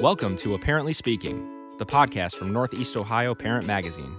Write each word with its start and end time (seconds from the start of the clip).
Welcome 0.00 0.36
to 0.36 0.54
Apparently 0.54 0.92
Speaking, 0.92 1.74
the 1.78 1.84
podcast 1.84 2.36
from 2.36 2.52
Northeast 2.52 2.96
Ohio 2.96 3.34
Parent 3.34 3.66
Magazine, 3.66 4.14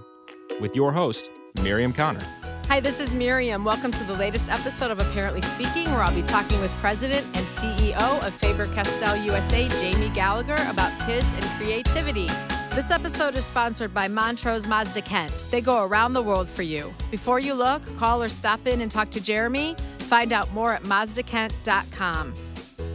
with 0.59 0.75
your 0.75 0.91
host, 0.91 1.29
Miriam 1.63 1.93
Connor. 1.93 2.19
Hi, 2.67 2.81
this 2.81 2.99
is 2.99 3.15
Miriam. 3.15 3.63
Welcome 3.63 3.93
to 3.93 4.03
the 4.03 4.13
latest 4.13 4.49
episode 4.49 4.91
of 4.91 4.99
Apparently 4.99 5.39
Speaking, 5.39 5.89
where 5.91 6.03
I'll 6.03 6.13
be 6.13 6.21
talking 6.21 6.59
with 6.59 6.69
President 6.81 7.25
and 7.27 7.45
CEO 7.45 8.27
of 8.27 8.33
Faber 8.33 8.65
Castell 8.73 9.15
USA, 9.15 9.69
Jamie 9.69 10.09
Gallagher, 10.09 10.57
about 10.69 10.91
kids 11.05 11.25
and 11.35 11.45
creativity. 11.51 12.27
This 12.75 12.91
episode 12.91 13.35
is 13.35 13.45
sponsored 13.45 13.93
by 13.93 14.09
Montrose 14.09 14.67
Mazda 14.67 15.03
Kent. 15.03 15.45
They 15.49 15.61
go 15.61 15.85
around 15.85 16.11
the 16.11 16.21
world 16.21 16.49
for 16.49 16.63
you. 16.63 16.93
Before 17.09 17.39
you 17.39 17.53
look, 17.53 17.83
call 17.95 18.21
or 18.21 18.27
stop 18.27 18.67
in 18.67 18.81
and 18.81 18.91
talk 18.91 19.11
to 19.11 19.21
Jeremy. 19.21 19.77
Find 19.99 20.33
out 20.33 20.51
more 20.51 20.73
at 20.73 20.83
mazdakent.com. 20.83 22.33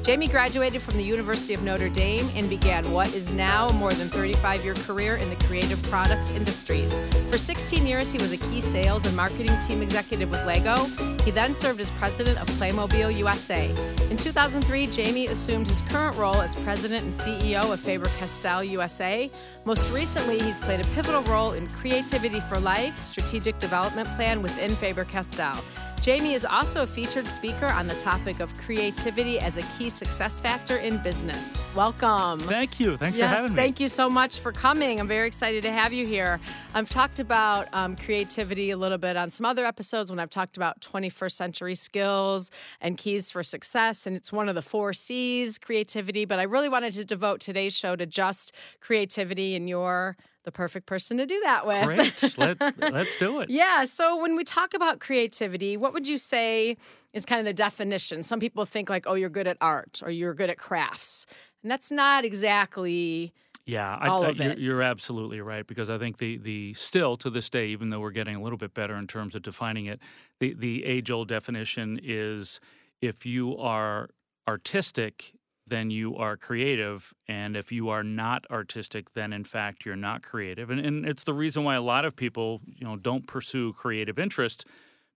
Jamie 0.04 0.28
graduated 0.28 0.82
from 0.82 0.98
the 0.98 1.02
University 1.02 1.54
of 1.54 1.62
Notre 1.62 1.88
Dame 1.88 2.28
and 2.34 2.50
began 2.50 2.92
what 2.92 3.14
is 3.14 3.32
now 3.32 3.68
a 3.68 3.72
more 3.72 3.90
than 3.90 4.10
35 4.10 4.62
year 4.62 4.74
career 4.74 5.16
in 5.16 5.30
the 5.30 5.36
creative 5.46 5.82
products 5.84 6.30
industries. 6.32 7.00
For 7.30 7.38
16 7.38 7.86
years, 7.86 8.12
he 8.12 8.18
was 8.18 8.30
a 8.30 8.36
key 8.36 8.60
sales 8.60 9.06
and 9.06 9.16
marketing 9.16 9.58
team 9.66 9.80
executive 9.80 10.28
with 10.28 10.44
Lego. 10.44 10.84
He 11.24 11.30
then 11.30 11.54
served 11.54 11.80
as 11.80 11.90
president 11.92 12.38
of 12.38 12.46
Playmobil 12.50 13.16
USA. 13.16 13.70
In 14.10 14.18
2003, 14.18 14.88
Jamie 14.88 15.28
assumed 15.28 15.68
his 15.68 15.80
current 15.82 16.18
role 16.18 16.42
as 16.42 16.54
president 16.56 17.04
and 17.04 17.14
CEO 17.14 17.72
of 17.72 17.80
Faber 17.80 18.10
Castell 18.18 18.62
USA. 18.62 19.30
Most 19.64 19.90
recently, 19.90 20.38
he's 20.38 20.60
played 20.60 20.80
a 20.80 20.88
pivotal 20.88 21.22
role 21.22 21.52
in 21.52 21.66
Creativity 21.68 22.40
for 22.40 22.60
Life, 22.60 23.00
strategic 23.02 23.58
development 23.58 24.06
plan 24.16 24.42
within 24.42 24.76
Faber 24.76 25.06
Castell. 25.06 25.64
Jamie 26.04 26.34
is 26.34 26.44
also 26.44 26.82
a 26.82 26.86
featured 26.86 27.26
speaker 27.26 27.64
on 27.64 27.86
the 27.86 27.94
topic 27.94 28.40
of 28.40 28.54
creativity 28.58 29.40
as 29.40 29.56
a 29.56 29.62
key 29.78 29.88
success 29.88 30.38
factor 30.38 30.76
in 30.76 30.98
business. 30.98 31.56
Welcome. 31.74 32.40
Thank 32.40 32.78
you. 32.78 32.98
Thanks 32.98 33.16
yes, 33.16 33.30
for 33.30 33.36
having 33.36 33.56
me. 33.56 33.62
Thank 33.62 33.80
you 33.80 33.88
so 33.88 34.10
much 34.10 34.38
for 34.38 34.52
coming. 34.52 35.00
I'm 35.00 35.08
very 35.08 35.26
excited 35.26 35.62
to 35.62 35.72
have 35.72 35.94
you 35.94 36.06
here. 36.06 36.40
I've 36.74 36.90
talked 36.90 37.20
about 37.20 37.68
um, 37.72 37.96
creativity 37.96 38.68
a 38.68 38.76
little 38.76 38.98
bit 38.98 39.16
on 39.16 39.30
some 39.30 39.46
other 39.46 39.64
episodes 39.64 40.10
when 40.10 40.18
I've 40.18 40.28
talked 40.28 40.58
about 40.58 40.82
21st 40.82 41.32
century 41.32 41.74
skills 41.74 42.50
and 42.82 42.98
keys 42.98 43.30
for 43.30 43.42
success. 43.42 44.06
And 44.06 44.14
it's 44.14 44.30
one 44.30 44.50
of 44.50 44.54
the 44.54 44.60
four 44.60 44.92
C's 44.92 45.56
creativity. 45.56 46.26
But 46.26 46.38
I 46.38 46.42
really 46.42 46.68
wanted 46.68 46.92
to 46.92 47.06
devote 47.06 47.40
today's 47.40 47.74
show 47.74 47.96
to 47.96 48.04
just 48.04 48.54
creativity 48.78 49.56
and 49.56 49.70
your 49.70 50.18
the 50.44 50.52
perfect 50.52 50.86
person 50.86 51.16
to 51.16 51.26
do 51.26 51.40
that 51.40 51.66
with. 51.66 51.84
Great. 51.84 52.38
Let, 52.38 52.78
let's 52.92 53.16
do 53.16 53.40
it. 53.40 53.50
Yeah. 53.50 53.84
So 53.84 54.20
when 54.20 54.36
we 54.36 54.44
talk 54.44 54.74
about 54.74 55.00
creativity, 55.00 55.76
what 55.76 55.92
would 55.92 56.06
you 56.06 56.18
say 56.18 56.76
is 57.12 57.24
kind 57.24 57.40
of 57.40 57.44
the 57.44 57.54
definition? 57.54 58.22
Some 58.22 58.40
people 58.40 58.64
think 58.64 58.88
like, 58.88 59.06
oh, 59.06 59.14
you're 59.14 59.30
good 59.30 59.46
at 59.46 59.56
art 59.60 60.02
or 60.04 60.10
you're 60.10 60.34
good 60.34 60.50
at 60.50 60.58
crafts. 60.58 61.26
And 61.62 61.70
that's 61.70 61.90
not 61.90 62.24
exactly 62.24 63.32
yeah, 63.66 63.96
I, 63.98 64.08
I, 64.08 64.30
you're, 64.30 64.58
you're, 64.58 64.82
absolutely 64.82 65.40
right 65.40 65.66
because 65.66 65.88
I 65.88 65.96
think 65.96 66.18
the 66.18 66.36
the 66.36 66.74
still 66.74 67.16
to 67.16 67.30
this 67.30 67.48
day, 67.48 67.68
even 67.68 67.88
though 67.88 68.00
we're 68.00 68.10
getting 68.10 68.36
a 68.36 68.42
little 68.42 68.58
bit 68.58 68.74
better 68.74 68.94
in 68.94 69.06
terms 69.06 69.34
of 69.34 69.40
defining 69.40 69.86
it, 69.86 70.00
the 70.38 70.52
the 70.52 70.84
age 70.84 71.10
old 71.10 71.28
definition 71.28 71.98
is 72.02 72.60
if 73.00 73.24
you 73.24 73.56
are 73.56 74.10
artistic 74.46 75.32
then 75.66 75.90
you 75.90 76.16
are 76.16 76.36
creative. 76.36 77.14
And 77.26 77.56
if 77.56 77.72
you 77.72 77.88
are 77.88 78.02
not 78.02 78.44
artistic, 78.50 79.12
then 79.12 79.32
in 79.32 79.44
fact 79.44 79.84
you're 79.84 79.96
not 79.96 80.22
creative. 80.22 80.70
And, 80.70 80.80
and 80.80 81.06
it's 81.06 81.24
the 81.24 81.34
reason 81.34 81.64
why 81.64 81.74
a 81.74 81.82
lot 81.82 82.04
of 82.04 82.16
people, 82.16 82.60
you 82.66 82.86
know, 82.86 82.96
don't 82.96 83.26
pursue 83.26 83.72
creative 83.72 84.18
interest 84.18 84.66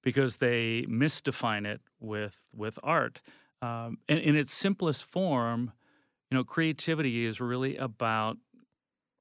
because 0.03 0.39
they 0.39 0.87
misdefine 0.89 1.67
it 1.67 1.81
with 2.01 2.47
with 2.55 2.79
art. 2.83 3.21
Um, 3.61 3.99
and 4.09 4.21
in 4.21 4.37
its 4.37 4.55
simplest 4.55 5.05
form, 5.05 5.73
you 6.31 6.37
know, 6.37 6.45
creativity 6.45 7.25
is 7.25 7.41
really 7.41 7.77
about 7.77 8.39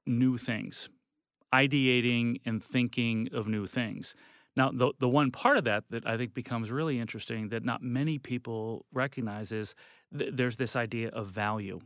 new 0.06 0.38
things, 0.38 0.88
ideating 1.52 2.40
and 2.46 2.62
thinking 2.62 3.28
of 3.32 3.48
new 3.48 3.66
things. 3.66 4.14
Now, 4.58 4.72
the 4.72 4.92
the 4.98 5.08
one 5.08 5.30
part 5.30 5.56
of 5.56 5.64
that 5.64 5.84
that 5.90 6.04
I 6.04 6.16
think 6.16 6.34
becomes 6.34 6.72
really 6.72 6.98
interesting 6.98 7.48
that 7.50 7.64
not 7.64 7.80
many 7.80 8.18
people 8.18 8.84
recognize 8.92 9.52
is 9.52 9.76
th- 10.18 10.32
there's 10.34 10.56
this 10.56 10.74
idea 10.74 11.10
of 11.10 11.28
value. 11.28 11.78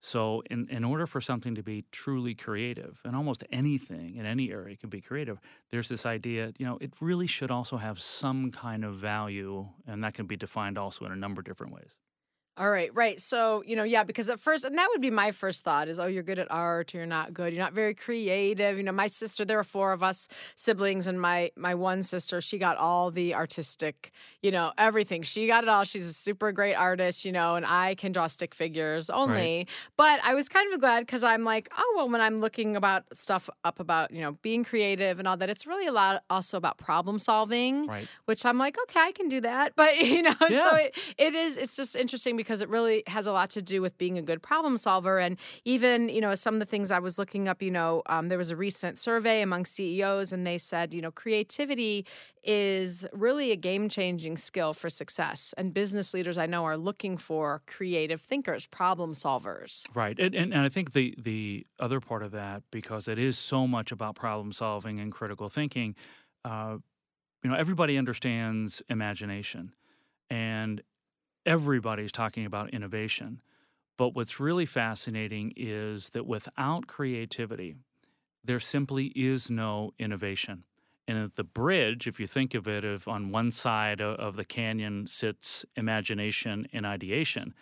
So, 0.00 0.42
in, 0.48 0.68
in 0.68 0.84
order 0.84 1.06
for 1.06 1.20
something 1.20 1.54
to 1.56 1.62
be 1.62 1.84
truly 1.90 2.34
creative, 2.34 3.00
and 3.04 3.16
almost 3.16 3.42
anything 3.50 4.14
in 4.14 4.26
any 4.26 4.52
area 4.52 4.76
can 4.76 4.90
be 4.90 5.00
creative, 5.00 5.40
there's 5.70 5.88
this 5.88 6.06
idea, 6.06 6.52
you 6.58 6.66
know, 6.66 6.78
it 6.80 6.92
really 7.00 7.26
should 7.26 7.50
also 7.50 7.78
have 7.78 7.98
some 7.98 8.52
kind 8.52 8.84
of 8.84 8.94
value, 8.94 9.66
and 9.88 10.04
that 10.04 10.14
can 10.14 10.26
be 10.26 10.36
defined 10.36 10.78
also 10.78 11.04
in 11.06 11.12
a 11.12 11.16
number 11.16 11.40
of 11.40 11.46
different 11.46 11.72
ways. 11.72 11.96
All 12.58 12.70
right, 12.70 12.92
right. 12.92 13.20
So, 13.20 13.62
you 13.64 13.76
know, 13.76 13.84
yeah, 13.84 14.02
because 14.02 14.28
at 14.28 14.40
first, 14.40 14.64
and 14.64 14.76
that 14.76 14.88
would 14.90 15.00
be 15.00 15.12
my 15.12 15.30
first 15.30 15.62
thought 15.62 15.86
is, 15.86 16.00
oh, 16.00 16.06
you're 16.06 16.24
good 16.24 16.40
at 16.40 16.50
art, 16.50 16.92
or 16.92 16.98
you're 16.98 17.06
not 17.06 17.32
good, 17.32 17.52
you're 17.52 17.62
not 17.62 17.72
very 17.72 17.94
creative. 17.94 18.76
You 18.76 18.82
know, 18.82 18.90
my 18.90 19.06
sister, 19.06 19.44
there 19.44 19.60
are 19.60 19.64
four 19.64 19.92
of 19.92 20.02
us 20.02 20.26
siblings, 20.56 21.06
and 21.06 21.20
my 21.20 21.52
my 21.56 21.76
one 21.76 22.02
sister, 22.02 22.40
she 22.40 22.58
got 22.58 22.76
all 22.76 23.12
the 23.12 23.32
artistic, 23.36 24.10
you 24.42 24.50
know, 24.50 24.72
everything. 24.76 25.22
She 25.22 25.46
got 25.46 25.62
it 25.62 25.68
all. 25.68 25.84
She's 25.84 26.08
a 26.08 26.12
super 26.12 26.50
great 26.50 26.74
artist, 26.74 27.24
you 27.24 27.30
know, 27.30 27.54
and 27.54 27.64
I 27.64 27.94
can 27.94 28.10
draw 28.10 28.26
stick 28.26 28.56
figures 28.56 29.08
only. 29.08 29.58
Right. 29.58 29.68
But 29.96 30.18
I 30.24 30.34
was 30.34 30.48
kind 30.48 30.72
of 30.72 30.80
glad 30.80 31.06
because 31.06 31.22
I'm 31.22 31.44
like, 31.44 31.70
oh, 31.78 31.94
well, 31.96 32.08
when 32.08 32.20
I'm 32.20 32.38
looking 32.38 32.74
about 32.74 33.04
stuff 33.14 33.48
up 33.64 33.78
about, 33.78 34.10
you 34.10 34.20
know, 34.20 34.32
being 34.42 34.64
creative 34.64 35.20
and 35.20 35.28
all 35.28 35.36
that, 35.36 35.48
it's 35.48 35.64
really 35.64 35.86
a 35.86 35.92
lot 35.92 36.24
also 36.28 36.56
about 36.56 36.76
problem 36.76 37.20
solving, 37.20 37.86
right. 37.86 38.08
which 38.24 38.44
I'm 38.44 38.58
like, 38.58 38.76
okay, 38.82 39.00
I 39.00 39.12
can 39.12 39.28
do 39.28 39.40
that. 39.42 39.74
But, 39.78 39.98
you 39.98 40.22
know, 40.22 40.34
yeah. 40.50 40.64
so 40.64 40.74
it, 40.74 40.96
it 41.18 41.34
is, 41.34 41.56
it's 41.56 41.76
just 41.76 41.94
interesting 41.94 42.36
because 42.36 42.47
because 42.48 42.62
it 42.62 42.68
really 42.70 43.02
has 43.08 43.26
a 43.26 43.32
lot 43.32 43.50
to 43.50 43.60
do 43.60 43.82
with 43.82 43.98
being 43.98 44.16
a 44.16 44.22
good 44.22 44.40
problem 44.40 44.78
solver. 44.78 45.18
And 45.18 45.36
even, 45.66 46.08
you 46.08 46.22
know, 46.22 46.34
some 46.34 46.54
of 46.54 46.60
the 46.60 46.64
things 46.64 46.90
I 46.90 46.98
was 46.98 47.18
looking 47.18 47.46
up, 47.46 47.60
you 47.60 47.70
know, 47.70 48.00
um, 48.06 48.28
there 48.28 48.38
was 48.38 48.50
a 48.50 48.56
recent 48.56 48.96
survey 48.96 49.42
among 49.42 49.66
CEOs, 49.66 50.32
and 50.32 50.46
they 50.46 50.56
said, 50.56 50.94
you 50.94 51.02
know, 51.02 51.10
creativity 51.10 52.06
is 52.42 53.04
really 53.12 53.52
a 53.52 53.56
game 53.56 53.90
changing 53.90 54.38
skill 54.38 54.72
for 54.72 54.88
success. 54.88 55.52
And 55.58 55.74
business 55.74 56.14
leaders 56.14 56.38
I 56.38 56.46
know 56.46 56.64
are 56.64 56.78
looking 56.78 57.18
for 57.18 57.60
creative 57.66 58.22
thinkers, 58.22 58.66
problem 58.66 59.12
solvers. 59.12 59.84
Right. 59.94 60.18
And, 60.18 60.34
and, 60.34 60.54
and, 60.54 60.62
I 60.62 60.70
think 60.70 60.94
the, 60.94 61.14
the 61.18 61.66
other 61.78 62.00
part 62.00 62.22
of 62.22 62.30
that, 62.30 62.62
because 62.70 63.08
it 63.08 63.18
is 63.18 63.36
so 63.36 63.66
much 63.66 63.92
about 63.92 64.14
problem 64.14 64.52
solving 64.52 64.98
and 65.00 65.12
critical 65.12 65.50
thinking, 65.50 65.94
uh, 66.46 66.78
you 67.44 67.50
know, 67.50 67.56
everybody 67.56 67.98
understands 67.98 68.80
imagination. 68.88 69.74
And 70.30 70.82
everybody's 71.48 72.12
talking 72.12 72.44
about 72.44 72.70
innovation. 72.70 73.40
But 73.96 74.14
what's 74.14 74.38
really 74.38 74.66
fascinating 74.66 75.54
is 75.56 76.10
that 76.10 76.26
without 76.26 76.86
creativity, 76.86 77.74
there 78.44 78.60
simply 78.60 79.06
is 79.16 79.50
no 79.50 79.92
innovation. 79.98 80.64
And 81.08 81.16
at 81.16 81.36
the 81.36 81.44
bridge, 81.44 82.06
if 82.06 82.20
you 82.20 82.26
think 82.26 82.54
of 82.54 82.68
it, 82.68 82.84
if 82.84 83.08
on 83.08 83.32
one 83.32 83.50
side 83.50 84.02
of 84.02 84.36
the 84.36 84.44
canyon 84.44 85.06
sits 85.06 85.64
imagination 85.74 86.68
and 86.72 86.84
ideation, 86.84 87.54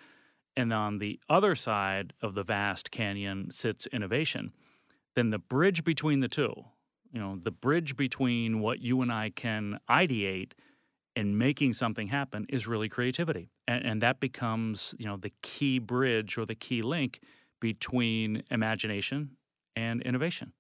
and 0.56 0.72
on 0.72 0.98
the 0.98 1.20
other 1.28 1.54
side 1.54 2.12
of 2.20 2.34
the 2.34 2.42
vast 2.42 2.90
canyon 2.90 3.52
sits 3.52 3.86
innovation, 3.86 4.52
then 5.14 5.30
the 5.30 5.38
bridge 5.38 5.84
between 5.84 6.20
the 6.20 6.28
two, 6.28 6.52
you 7.12 7.20
know, 7.20 7.38
the 7.40 7.52
bridge 7.52 7.96
between 7.96 8.58
what 8.58 8.80
you 8.80 9.00
and 9.00 9.12
I 9.12 9.30
can 9.30 9.78
ideate 9.88 10.52
and 11.16 11.38
making 11.38 11.72
something 11.72 12.08
happen 12.08 12.46
is 12.48 12.66
really 12.66 12.88
creativity. 12.88 13.50
And, 13.66 13.84
and, 13.84 14.02
that 14.02 14.20
becomes, 14.20 14.94
you 14.98 15.06
know, 15.06 15.16
the 15.16 15.32
key 15.42 15.78
bridge 15.78 16.36
or 16.36 16.44
the 16.44 16.54
key 16.54 16.82
link 16.82 17.20
between 17.60 18.44
imagination 18.50 19.30
and 19.74 20.02
innovation. 20.02 20.52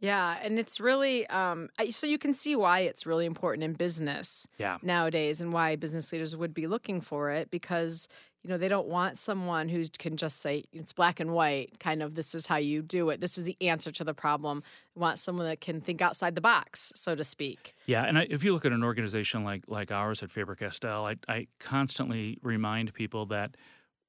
Yeah, 0.00 0.36
and 0.40 0.60
it's 0.60 0.78
really 0.78 1.26
um, 1.26 1.70
so 1.90 2.06
you 2.06 2.18
can 2.18 2.32
see 2.32 2.54
why 2.54 2.80
it's 2.80 3.04
really 3.04 3.26
important 3.26 3.64
in 3.64 3.72
business 3.72 4.46
yeah. 4.56 4.78
nowadays, 4.80 5.40
and 5.40 5.52
why 5.52 5.74
business 5.74 6.12
leaders 6.12 6.36
would 6.36 6.54
be 6.54 6.68
looking 6.68 7.00
for 7.00 7.30
it 7.30 7.50
because 7.50 8.06
you 8.42 8.50
know 8.50 8.58
they 8.58 8.68
don't 8.68 8.88
want 8.88 9.18
someone 9.18 9.68
who 9.68 9.84
can 9.98 10.16
just 10.16 10.40
say 10.40 10.64
it's 10.72 10.92
black 10.92 11.20
and 11.20 11.32
white, 11.32 11.78
kind 11.80 12.02
of 12.02 12.14
this 12.14 12.34
is 12.34 12.46
how 12.46 12.56
you 12.56 12.82
do 12.82 13.10
it, 13.10 13.20
this 13.20 13.36
is 13.38 13.44
the 13.44 13.56
answer 13.60 13.90
to 13.90 14.04
the 14.04 14.14
problem. 14.14 14.62
They 14.94 15.00
want 15.00 15.18
someone 15.18 15.46
that 15.46 15.60
can 15.60 15.80
think 15.80 16.00
outside 16.00 16.34
the 16.34 16.40
box, 16.40 16.92
so 16.94 17.14
to 17.14 17.24
speak. 17.24 17.74
Yeah, 17.86 18.04
and 18.04 18.18
I, 18.18 18.26
if 18.30 18.44
you 18.44 18.52
look 18.52 18.64
at 18.64 18.72
an 18.72 18.84
organization 18.84 19.44
like 19.44 19.64
like 19.66 19.90
ours 19.90 20.22
at 20.22 20.30
Faber 20.30 20.54
Castell, 20.54 21.06
I, 21.06 21.16
I 21.28 21.46
constantly 21.58 22.38
remind 22.42 22.94
people 22.94 23.26
that 23.26 23.56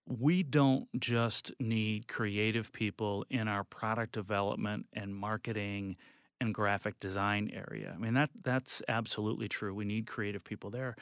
we 0.06 0.42
don't 0.42 0.88
just 1.00 1.52
need 1.60 2.08
creative 2.08 2.72
people 2.72 3.26
in 3.30 3.48
our 3.48 3.64
product 3.64 4.14
development 4.14 4.88
and 4.94 5.16
marketing 5.16 5.96
and 6.42 6.54
graphic 6.54 7.00
design 7.00 7.52
area. 7.54 7.94
I 7.94 7.98
mean 7.98 8.14
that 8.14 8.30
that's 8.44 8.82
absolutely 8.88 9.48
true. 9.48 9.74
We 9.74 9.86
need 9.86 10.08
creative 10.08 10.44
people 10.44 10.70
there. 10.70 10.96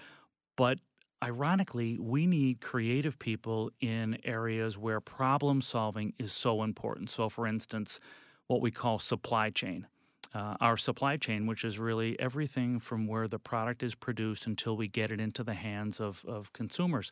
But 0.56 0.80
ironically, 1.24 1.98
we 2.00 2.28
need 2.28 2.62
creative 2.62 3.20
people 3.20 3.72
in 3.80 4.18
areas 4.24 4.78
where 4.78 5.00
problem 5.00 5.62
solving 5.62 6.14
is 6.18 6.32
so 6.32 6.64
important. 6.64 7.10
So 7.10 7.30
for 7.30 7.48
instance, 7.48 8.00
what 8.48 8.62
we 8.62 8.72
call 8.72 9.00
supply 9.00 9.50
chain. 9.50 9.88
Uh, 10.34 10.56
our 10.60 10.78
supply 10.78 11.18
chain, 11.18 11.48
which 11.48 11.64
is 11.64 11.80
really 11.80 12.20
everything 12.20 12.80
from 12.80 13.08
where 13.08 13.28
the 13.28 13.40
product 13.40 13.82
is 13.82 13.96
produced 13.96 14.46
until 14.46 14.76
we 14.76 14.88
get 14.88 15.12
it 15.12 15.22
into 15.22 15.44
the 15.44 15.54
hands 15.54 16.00
of, 16.00 16.24
of 16.28 16.54
consumers 16.54 17.12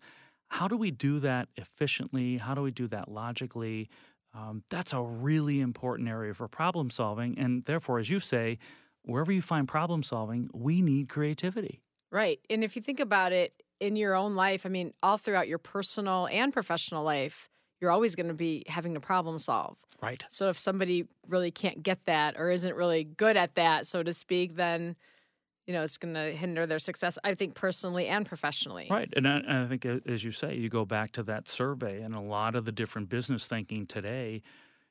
how 0.50 0.68
do 0.68 0.78
we 0.78 0.92
do 0.92 1.18
that 1.19 1.50
efficiently? 1.58 2.38
How 2.38 2.54
do 2.54 2.62
we 2.62 2.69
do 2.69 2.86
that 2.90 3.10
logically? 3.10 3.90
um, 4.36 4.63
that's 4.69 4.94
a 4.94 5.01
really 5.01 5.62
important 5.62 6.10
area 6.10 6.34
for 6.34 6.48
problem 6.48 6.90
solving. 6.90 7.38
And 7.40 7.63
therefore, 7.66 8.00
as 8.00 8.10
you 8.10 8.19
say, 8.19 8.58
wherever 9.04 9.31
you 9.31 9.42
find 9.42 9.68
problem 9.68 10.04
solving, 10.04 10.50
we 10.54 10.81
need 10.81 11.10
creativity. 11.10 11.81
Right. 12.12 12.40
And 12.50 12.63
if 12.63 12.75
you 12.75 12.81
think 12.81 13.00
about 13.00 13.31
it 13.31 13.54
in 13.86 13.96
your 13.96 14.16
own 14.16 14.36
life, 14.36 14.66
I 14.66 14.70
mean, 14.70 14.94
all 15.04 15.18
throughout 15.18 15.48
your 15.48 15.58
personal 15.58 16.28
and 16.32 16.52
professional 16.52 17.04
life, 17.04 17.50
you're 17.80 17.92
always 17.92 18.16
going 18.16 18.28
to 18.28 18.34
be 18.34 18.64
having 18.68 18.94
to 18.96 19.00
problem 19.00 19.38
solve. 19.40 19.78
Right. 20.02 20.24
So 20.30 20.50
if 20.50 20.58
somebody 20.58 21.06
really 21.28 21.52
can't 21.52 21.84
get 21.84 22.06
that 22.06 22.36
or 22.38 22.50
isn't 22.50 22.76
really 22.76 23.04
good 23.04 23.38
at 23.38 23.56
that, 23.56 23.88
so 23.88 24.04
to 24.04 24.14
speak, 24.14 24.56
then 24.56 24.96
you 25.68 25.74
know 25.74 25.84
it's 25.84 25.98
going 25.98 26.14
to 26.14 26.32
hinder 26.32 26.66
their 26.66 26.80
success. 26.80 27.18
I 27.24 27.34
think 27.34 27.56
personally 27.56 28.08
and 28.08 28.26
professionally. 28.26 28.88
Right, 28.90 29.12
and 29.16 29.28
I, 29.28 29.38
and 29.38 29.52
I 29.52 29.68
think 29.68 29.86
as 29.86 30.24
you 30.24 30.32
say, 30.32 30.56
you 30.56 30.70
go 30.70 30.86
back 30.86 31.12
to 31.14 31.24
that 31.24 31.48
survey, 31.48 32.02
and 32.02 32.14
a 32.14 32.20
lot 32.20 32.56
of 32.56 32.66
the 32.66 32.72
different 32.72 33.10
business 33.10 33.48
thinking 33.48 33.88
today 33.88 34.42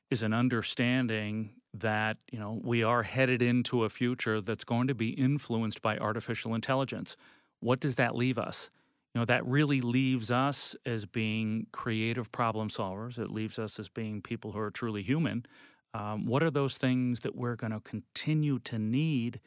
is 0.09 0.21
an 0.21 0.33
understanding 0.33 1.51
that 1.73 2.17
you 2.31 2.39
know 2.39 2.59
we 2.63 2.83
are 2.83 3.03
headed 3.03 3.41
into 3.41 3.83
a 3.83 3.89
future 3.89 4.41
that's 4.41 4.63
going 4.63 4.87
to 4.87 4.95
be 4.95 5.09
influenced 5.09 5.81
by 5.81 5.97
artificial 5.97 6.53
intelligence. 6.53 7.15
What 7.59 7.79
does 7.79 7.95
that 7.95 8.15
leave 8.15 8.37
us? 8.37 8.69
You 9.15 9.21
know, 9.21 9.25
that 9.25 9.47
really 9.47 9.79
leaves 9.79 10.29
us 10.29 10.75
as 10.85 11.05
being 11.05 11.67
creative 11.71 12.33
problem 12.33 12.67
solvers. 12.67 13.17
It 13.17 13.31
leaves 13.31 13.57
us 13.57 13.79
as 13.79 13.87
being 13.87 14.21
people 14.21 14.51
who 14.51 14.59
are 14.59 14.69
truly 14.69 15.03
human. 15.03 15.45
Um, 15.93 16.25
what 16.25 16.43
are 16.43 16.51
those 16.51 16.77
things 16.77 17.21
that 17.21 17.33
we're 17.33 17.55
going 17.55 17.71
to 17.71 17.79
continue 17.79 18.59
to 18.59 18.77
need 18.77 19.39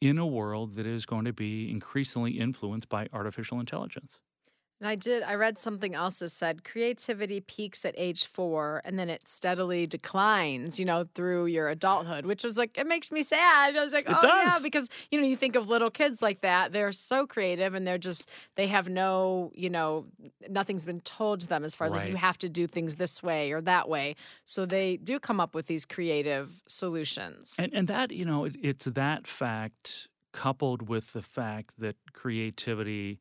in 0.00 0.18
a 0.18 0.26
world 0.26 0.74
that 0.74 0.86
is 0.86 1.06
going 1.06 1.24
to 1.26 1.32
be 1.32 1.70
increasingly 1.70 2.32
influenced 2.32 2.88
by 2.88 3.06
artificial 3.12 3.60
intelligence? 3.60 4.18
And 4.82 4.88
I 4.88 4.96
did, 4.96 5.22
I 5.22 5.36
read 5.36 5.58
something 5.58 5.94
else 5.94 6.18
that 6.18 6.30
said 6.30 6.64
creativity 6.64 7.40
peaks 7.40 7.84
at 7.84 7.94
age 7.96 8.26
four 8.26 8.82
and 8.84 8.98
then 8.98 9.08
it 9.08 9.28
steadily 9.28 9.86
declines, 9.86 10.80
you 10.80 10.84
know, 10.84 11.06
through 11.14 11.46
your 11.46 11.68
adulthood, 11.68 12.26
which 12.26 12.42
was 12.42 12.58
like, 12.58 12.76
it 12.76 12.88
makes 12.88 13.12
me 13.12 13.22
sad. 13.22 13.76
I 13.76 13.84
was 13.84 13.92
like, 13.92 14.08
It 14.08 14.16
oh, 14.18 14.20
does. 14.20 14.52
yeah, 14.54 14.58
because, 14.60 14.88
you 15.12 15.20
know, 15.20 15.26
you 15.28 15.36
think 15.36 15.54
of 15.54 15.68
little 15.68 15.88
kids 15.88 16.20
like 16.20 16.40
that. 16.40 16.72
They're 16.72 16.90
so 16.90 17.28
creative 17.28 17.74
and 17.74 17.86
they're 17.86 17.96
just, 17.96 18.28
they 18.56 18.66
have 18.66 18.88
no, 18.88 19.52
you 19.54 19.70
know, 19.70 20.06
nothing's 20.50 20.84
been 20.84 21.00
told 21.02 21.38
to 21.42 21.46
them 21.46 21.62
as 21.62 21.76
far 21.76 21.86
as 21.86 21.92
like, 21.92 22.08
you 22.08 22.16
have 22.16 22.38
to 22.38 22.48
do 22.48 22.66
things 22.66 22.96
this 22.96 23.22
way 23.22 23.52
or 23.52 23.60
that 23.60 23.88
way. 23.88 24.16
So 24.44 24.66
they 24.66 24.96
do 24.96 25.20
come 25.20 25.38
up 25.38 25.54
with 25.54 25.66
these 25.66 25.84
creative 25.84 26.60
solutions. 26.66 27.54
And 27.56 27.72
and 27.72 27.86
that 27.86 28.10
you 28.10 28.24
know 28.24 28.46
it, 28.46 28.56
it's 28.60 28.86
that 28.86 29.28
fact 29.28 30.08
coupled 30.32 30.88
with 30.88 31.12
the 31.12 31.22
fact 31.22 31.74
that 31.78 31.94
creativity 32.12 33.20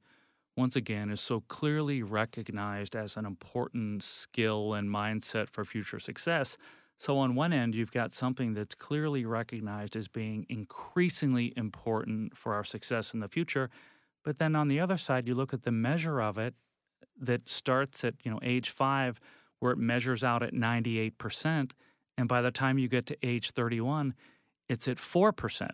once 0.56 0.75
again 0.75 1.09
is 1.09 1.21
so 1.21 1.42
clearly 1.48 2.03
recognized 2.03 2.95
as 2.95 3.15
an 3.15 3.25
important 3.25 4.03
skill 4.03 4.74
and 4.74 4.89
mindset 4.89 5.50
for 5.50 5.63
future 5.63 6.00
success. 6.00 6.57
So 6.98 7.18
on 7.18 7.36
one 7.36 7.53
end 7.53 7.74
you've 7.74 7.92
got 7.92 8.13
something 8.13 8.53
that's 8.53 8.75
clearly 8.75 9.25
recognized 9.25 9.95
as 9.95 10.07
being 10.07 10.45
increasingly 10.50 11.53
important 11.56 12.38
for 12.38 12.53
our 12.53 12.63
success 12.63 13.13
in 13.13 13.21
the 13.21 13.30
future, 13.30 13.69
but 14.24 14.38
then 14.38 14.56
on 14.56 14.68
the 14.68 14.80
other 14.80 14.98
side 14.98 15.27
you 15.27 15.36
look 15.36 15.53
at 15.53 15.63
the 15.63 15.71
measure 15.71 16.21
of 16.21 16.38
it 16.38 16.54
that 17.19 17.47
starts 17.47 18.04
at, 18.04 18.15
you 18.24 18.31
know, 18.31 18.39
age 18.44 18.69
5 18.69 19.19
where 19.59 19.71
it 19.71 19.77
measures 19.77 20.24
out 20.24 20.44
at 20.44 20.54
98% 20.54 21.71
and 22.18 22.27
by 22.27 22.42
the 22.42 22.51
time 22.51 22.77
you 22.77 22.88
get 22.88 23.06
to 23.06 23.18
age 23.24 23.51
31 23.51 24.13
it's 24.68 24.88
at 24.88 24.97
4%. 24.97 25.69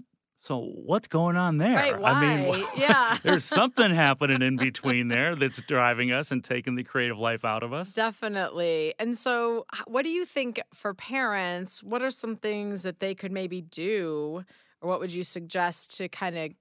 So 0.47 0.61
what's 0.61 1.09
going 1.09 1.35
on 1.35 1.57
there? 1.57 1.75
Right, 1.75 2.01
I 2.01 2.21
mean. 2.21 2.65
Yeah. 2.77 3.17
there's 3.23 3.43
something 3.43 3.93
happening 3.93 4.41
in 4.41 4.55
between 4.55 5.09
there 5.09 5.35
that's 5.35 5.61
driving 5.63 6.13
us 6.13 6.31
and 6.31 6.41
taking 6.41 6.75
the 6.75 6.83
creative 6.83 7.17
life 7.17 7.43
out 7.43 7.63
of 7.63 7.73
us. 7.73 7.91
Definitely. 7.91 8.93
And 8.97 9.17
so, 9.17 9.65
what 9.87 10.03
do 10.03 10.09
you 10.09 10.25
think 10.25 10.61
for 10.73 10.93
parents? 10.93 11.83
What 11.83 12.01
are 12.01 12.11
some 12.11 12.37
things 12.37 12.83
that 12.83 12.99
they 12.99 13.13
could 13.13 13.33
maybe 13.33 13.61
do, 13.61 14.45
or 14.79 14.89
what 14.89 15.01
would 15.01 15.13
you 15.13 15.23
suggest 15.23 15.97
to 15.97 16.07
kind 16.07 16.37
of 16.37 16.51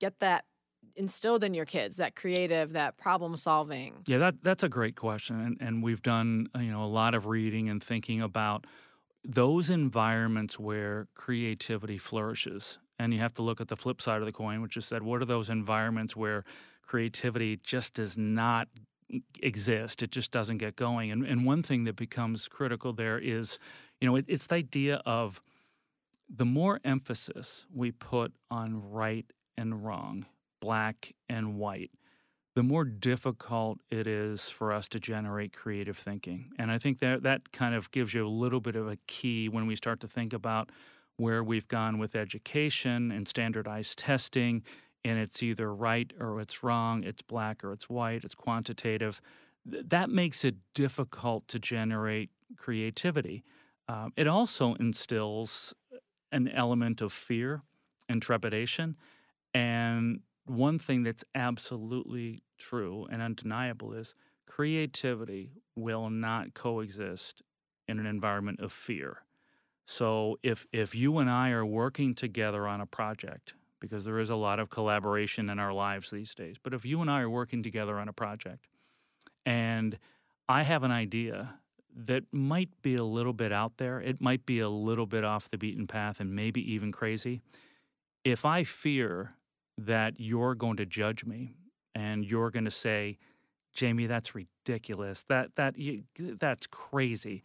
get 0.00 0.20
that 0.20 0.46
instilled 0.96 1.44
in 1.44 1.52
your 1.52 1.66
kids, 1.66 1.96
that 1.96 2.16
creative, 2.16 2.72
that 2.72 2.96
problem 2.96 3.36
solving? 3.36 4.04
Yeah, 4.06 4.18
that 4.18 4.36
that's 4.42 4.62
a 4.62 4.70
great 4.70 4.96
question, 4.96 5.38
and 5.38 5.58
and 5.60 5.82
we've 5.82 6.02
done 6.02 6.48
uh, 6.56 6.60
you 6.60 6.72
know 6.72 6.82
a 6.82 6.86
lot 6.86 7.14
of 7.14 7.26
reading 7.26 7.68
and 7.68 7.82
thinking 7.82 8.22
about 8.22 8.66
those 9.22 9.68
environments 9.68 10.58
where 10.58 11.08
creativity 11.14 11.98
flourishes. 11.98 12.78
And 12.98 13.12
you 13.12 13.20
have 13.20 13.32
to 13.34 13.42
look 13.42 13.60
at 13.60 13.68
the 13.68 13.76
flip 13.76 14.00
side 14.00 14.20
of 14.20 14.26
the 14.26 14.32
coin, 14.32 14.62
which 14.62 14.76
is 14.76 14.86
said, 14.86 15.02
what 15.02 15.20
are 15.20 15.24
those 15.24 15.48
environments 15.48 16.14
where 16.14 16.44
creativity 16.82 17.58
just 17.62 17.94
does 17.94 18.16
not 18.16 18.68
exist? 19.42 20.02
It 20.02 20.10
just 20.10 20.30
doesn't 20.30 20.58
get 20.58 20.76
going. 20.76 21.10
And 21.10 21.26
and 21.26 21.44
one 21.44 21.62
thing 21.62 21.84
that 21.84 21.96
becomes 21.96 22.48
critical 22.48 22.92
there 22.92 23.18
is, 23.18 23.58
you 24.00 24.08
know, 24.08 24.16
it, 24.16 24.24
it's 24.28 24.46
the 24.46 24.56
idea 24.56 25.02
of 25.04 25.40
the 26.28 26.44
more 26.44 26.80
emphasis 26.84 27.66
we 27.72 27.92
put 27.92 28.32
on 28.50 28.90
right 28.90 29.26
and 29.56 29.84
wrong, 29.84 30.26
black 30.60 31.12
and 31.28 31.58
white, 31.58 31.90
the 32.54 32.62
more 32.62 32.84
difficult 32.84 33.80
it 33.90 34.06
is 34.06 34.48
for 34.48 34.72
us 34.72 34.88
to 34.88 35.00
generate 35.00 35.52
creative 35.52 35.96
thinking. 35.96 36.52
And 36.58 36.70
I 36.70 36.78
think 36.78 37.00
that 37.00 37.22
that 37.22 37.52
kind 37.52 37.74
of 37.74 37.90
gives 37.90 38.14
you 38.14 38.26
a 38.26 38.28
little 38.28 38.60
bit 38.60 38.76
of 38.76 38.88
a 38.88 38.96
key 39.06 39.48
when 39.48 39.66
we 39.66 39.76
start 39.76 40.00
to 40.00 40.08
think 40.08 40.32
about 40.32 40.70
where 41.16 41.42
we've 41.42 41.68
gone 41.68 41.98
with 41.98 42.16
education 42.16 43.10
and 43.10 43.28
standardized 43.28 43.98
testing 43.98 44.62
and 45.04 45.18
it's 45.18 45.42
either 45.42 45.72
right 45.72 46.12
or 46.18 46.40
it's 46.40 46.62
wrong, 46.62 47.04
it's 47.04 47.22
black 47.22 47.62
or 47.62 47.72
it's 47.72 47.90
white, 47.90 48.24
it's 48.24 48.34
quantitative. 48.34 49.20
That 49.66 50.08
makes 50.10 50.44
it 50.44 50.56
difficult 50.74 51.46
to 51.48 51.58
generate 51.58 52.30
creativity. 52.56 53.44
Um, 53.88 54.12
it 54.16 54.26
also 54.26 54.74
instills 54.74 55.74
an 56.32 56.48
element 56.48 57.00
of 57.00 57.12
fear 57.12 57.62
and 58.08 58.22
trepidation. 58.22 58.96
And 59.52 60.20
one 60.46 60.78
thing 60.78 61.02
that's 61.02 61.24
absolutely 61.34 62.42
true 62.58 63.06
and 63.10 63.22
undeniable 63.22 63.92
is 63.92 64.14
creativity 64.46 65.52
will 65.76 66.10
not 66.10 66.54
coexist 66.54 67.42
in 67.86 67.98
an 67.98 68.06
environment 68.06 68.60
of 68.60 68.72
fear. 68.72 69.18
So 69.86 70.38
if 70.42 70.66
if 70.72 70.94
you 70.94 71.18
and 71.18 71.30
I 71.30 71.50
are 71.50 71.66
working 71.66 72.14
together 72.14 72.66
on 72.66 72.80
a 72.80 72.86
project, 72.86 73.54
because 73.80 74.04
there 74.04 74.18
is 74.18 74.30
a 74.30 74.36
lot 74.36 74.58
of 74.58 74.70
collaboration 74.70 75.50
in 75.50 75.58
our 75.58 75.72
lives 75.72 76.10
these 76.10 76.34
days, 76.34 76.56
but 76.62 76.72
if 76.72 76.84
you 76.86 77.00
and 77.00 77.10
I 77.10 77.20
are 77.20 77.30
working 77.30 77.62
together 77.62 77.98
on 77.98 78.08
a 78.08 78.12
project 78.12 78.66
and 79.44 79.98
I 80.48 80.62
have 80.62 80.82
an 80.82 80.90
idea 80.90 81.58
that 81.94 82.24
might 82.32 82.70
be 82.82 82.96
a 82.96 83.04
little 83.04 83.32
bit 83.32 83.52
out 83.52 83.76
there, 83.76 84.00
it 84.00 84.20
might 84.20 84.46
be 84.46 84.58
a 84.58 84.68
little 84.68 85.06
bit 85.06 85.22
off 85.22 85.50
the 85.50 85.58
beaten 85.58 85.86
path 85.86 86.18
and 86.18 86.34
maybe 86.34 86.60
even 86.72 86.90
crazy. 86.92 87.40
If 88.24 88.44
I 88.44 88.64
fear 88.64 89.34
that 89.78 90.14
you're 90.18 90.54
going 90.54 90.76
to 90.78 90.86
judge 90.86 91.24
me 91.24 91.54
and 91.94 92.24
you're 92.24 92.50
going 92.50 92.64
to 92.64 92.70
say, 92.70 93.18
Jamie, 93.72 94.06
that's 94.06 94.34
ridiculous. 94.34 95.24
That 95.28 95.56
that 95.56 95.78
you, 95.78 96.04
that's 96.16 96.66
crazy. 96.66 97.42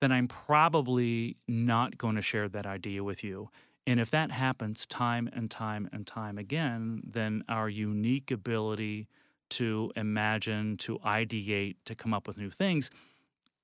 Then 0.00 0.12
I'm 0.12 0.28
probably 0.28 1.36
not 1.48 1.96
going 1.98 2.16
to 2.16 2.22
share 2.22 2.48
that 2.48 2.66
idea 2.66 3.02
with 3.02 3.24
you. 3.24 3.50
And 3.86 4.00
if 4.00 4.10
that 4.10 4.30
happens 4.30 4.84
time 4.84 5.28
and 5.32 5.50
time 5.50 5.88
and 5.92 6.06
time 6.06 6.38
again, 6.38 7.02
then 7.06 7.44
our 7.48 7.68
unique 7.68 8.30
ability 8.30 9.06
to 9.50 9.92
imagine, 9.94 10.76
to 10.78 10.98
ideate, 10.98 11.76
to 11.84 11.94
come 11.94 12.12
up 12.12 12.26
with 12.26 12.36
new 12.36 12.50
things 12.50 12.90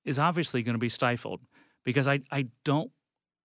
is 0.05 0.19
obviously 0.19 0.63
going 0.63 0.75
to 0.75 0.79
be 0.79 0.89
stifled 0.89 1.41
because 1.85 2.07
I, 2.07 2.21
I 2.31 2.47
don't 2.65 2.91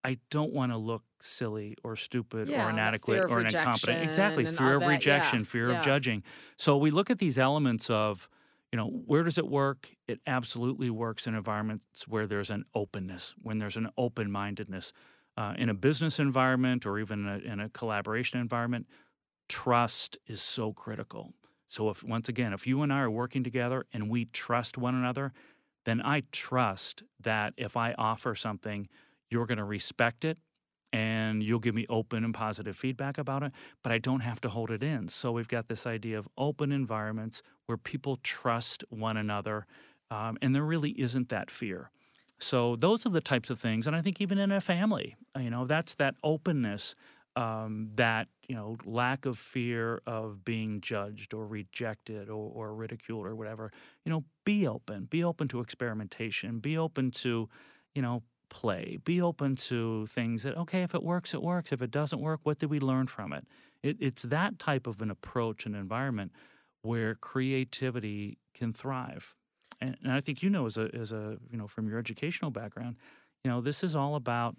I 0.03 0.19
don't 0.29 0.53
want 0.53 0.71
to 0.71 0.77
look 0.77 1.03
silly 1.19 1.75
or 1.83 1.95
stupid 1.95 2.47
Yeah, 2.47 2.67
or 2.67 2.69
inadequate 2.69 3.27
fear 3.27 3.27
or 3.27 3.41
incompetent. 3.41 4.03
Exactly, 4.03 4.45
fear 4.45 4.75
of 4.75 4.81
that, 4.81 4.87
yeah, 4.87 4.93
rejection, 4.93 5.43
fear 5.43 5.69
yeah. 5.71 5.79
of 5.79 5.83
judging. 5.85 6.23
So 6.55 6.77
we 6.77 6.91
look 6.91 7.09
at 7.09 7.19
these 7.19 7.37
elements 7.37 7.89
of, 7.89 8.29
you 8.77 8.83
know, 8.83 8.91
where 9.07 9.23
does 9.23 9.39
it 9.39 9.47
work? 9.47 9.89
It 10.07 10.19
absolutely 10.27 10.91
works 10.91 11.25
in 11.25 11.33
environments 11.33 12.07
where 12.07 12.27
there's 12.27 12.51
an 12.51 12.63
openness, 12.75 13.33
when 13.41 13.57
there's 13.57 13.75
an 13.75 13.89
open 13.97 14.31
mindedness. 14.31 14.93
Uh, 15.35 15.55
in 15.57 15.67
a 15.67 15.73
business 15.73 16.19
environment 16.19 16.85
or 16.85 16.99
even 16.99 17.25
in 17.25 17.27
a, 17.27 17.53
in 17.53 17.59
a 17.59 17.69
collaboration 17.69 18.39
environment, 18.39 18.85
trust 19.49 20.19
is 20.27 20.43
so 20.43 20.73
critical. 20.73 21.33
So 21.67 21.89
if 21.89 22.03
once 22.03 22.29
again, 22.29 22.53
if 22.53 22.67
you 22.67 22.83
and 22.83 22.93
I 22.93 22.99
are 22.99 23.09
working 23.09 23.43
together 23.43 23.87
and 23.91 24.11
we 24.11 24.25
trust 24.25 24.77
one 24.77 24.93
another, 24.93 25.33
then 25.85 25.99
I 25.99 26.21
trust 26.31 27.01
that 27.19 27.55
if 27.57 27.75
I 27.75 27.95
offer 27.97 28.35
something, 28.35 28.87
you're 29.31 29.47
going 29.47 29.57
to 29.57 29.63
respect 29.63 30.23
it 30.23 30.37
and 30.93 31.43
you'll 31.43 31.59
give 31.59 31.75
me 31.75 31.85
open 31.89 32.23
and 32.23 32.33
positive 32.33 32.75
feedback 32.75 33.17
about 33.17 33.43
it, 33.43 33.51
but 33.83 33.91
I 33.91 33.97
don't 33.97 34.21
have 34.21 34.41
to 34.41 34.49
hold 34.49 34.71
it 34.71 34.83
in. 34.83 35.09
So 35.09 35.31
we've 35.31 35.47
got 35.47 35.67
this 35.67 35.85
idea 35.85 36.17
of 36.17 36.27
open 36.37 36.71
environments 36.71 37.41
where 37.65 37.77
people 37.77 38.17
trust 38.23 38.83
one 38.89 39.17
another, 39.17 39.65
um, 40.09 40.37
and 40.41 40.55
there 40.55 40.63
really 40.63 40.91
isn't 40.91 41.29
that 41.29 41.51
fear. 41.51 41.91
So 42.39 42.75
those 42.75 43.05
are 43.05 43.09
the 43.09 43.21
types 43.21 43.49
of 43.49 43.59
things, 43.59 43.87
and 43.87 43.95
I 43.95 44.01
think 44.01 44.21
even 44.21 44.37
in 44.37 44.51
a 44.51 44.61
family, 44.61 45.17
uh, 45.35 45.39
you 45.39 45.49
know, 45.49 45.65
that's 45.65 45.95
that 45.95 46.15
openness, 46.23 46.95
um, 47.35 47.89
that 47.95 48.27
you 48.47 48.55
know, 48.55 48.77
lack 48.85 49.25
of 49.25 49.37
fear 49.37 50.01
of 50.07 50.45
being 50.45 50.79
judged 50.79 51.33
or 51.33 51.45
rejected 51.45 52.29
or, 52.29 52.51
or 52.53 52.73
ridiculed 52.73 53.25
or 53.25 53.35
whatever. 53.35 53.71
You 54.05 54.11
know, 54.11 54.23
be 54.45 54.65
open, 54.65 55.05
be 55.05 55.23
open 55.23 55.47
to 55.49 55.59
experimentation, 55.59 56.59
be 56.59 56.77
open 56.77 57.11
to, 57.11 57.49
you 57.93 58.01
know, 58.01 58.23
play. 58.49 58.97
Be 59.03 59.21
open 59.21 59.55
to 59.55 60.05
things 60.07 60.43
that, 60.43 60.57
okay, 60.57 60.83
if 60.83 60.95
it 60.95 61.03
works, 61.03 61.33
it 61.33 61.41
works. 61.41 61.71
If 61.71 61.81
it 61.81 61.91
doesn't 61.91 62.21
work, 62.21 62.41
what 62.43 62.59
did 62.59 62.69
we 62.69 62.79
learn 62.79 63.07
from 63.07 63.33
it? 63.33 63.45
it 63.83 63.97
it's 63.99 64.23
that 64.23 64.59
type 64.59 64.87
of 64.87 65.01
an 65.01 65.11
approach 65.11 65.65
and 65.65 65.75
environment 65.75 66.31
where 66.81 67.15
creativity 67.15 68.37
can 68.53 68.73
thrive. 68.73 69.35
And, 69.79 69.97
and 70.03 70.11
I 70.11 70.21
think 70.21 70.41
you 70.41 70.49
know, 70.49 70.65
as 70.65 70.77
a, 70.77 70.89
as 70.93 71.11
a, 71.11 71.37
you 71.51 71.57
know, 71.57 71.67
from 71.67 71.87
your 71.87 71.99
educational 71.99 72.51
background, 72.51 72.95
you 73.43 73.51
know, 73.51 73.61
this 73.61 73.83
is 73.83 73.95
all 73.95 74.15
about 74.15 74.55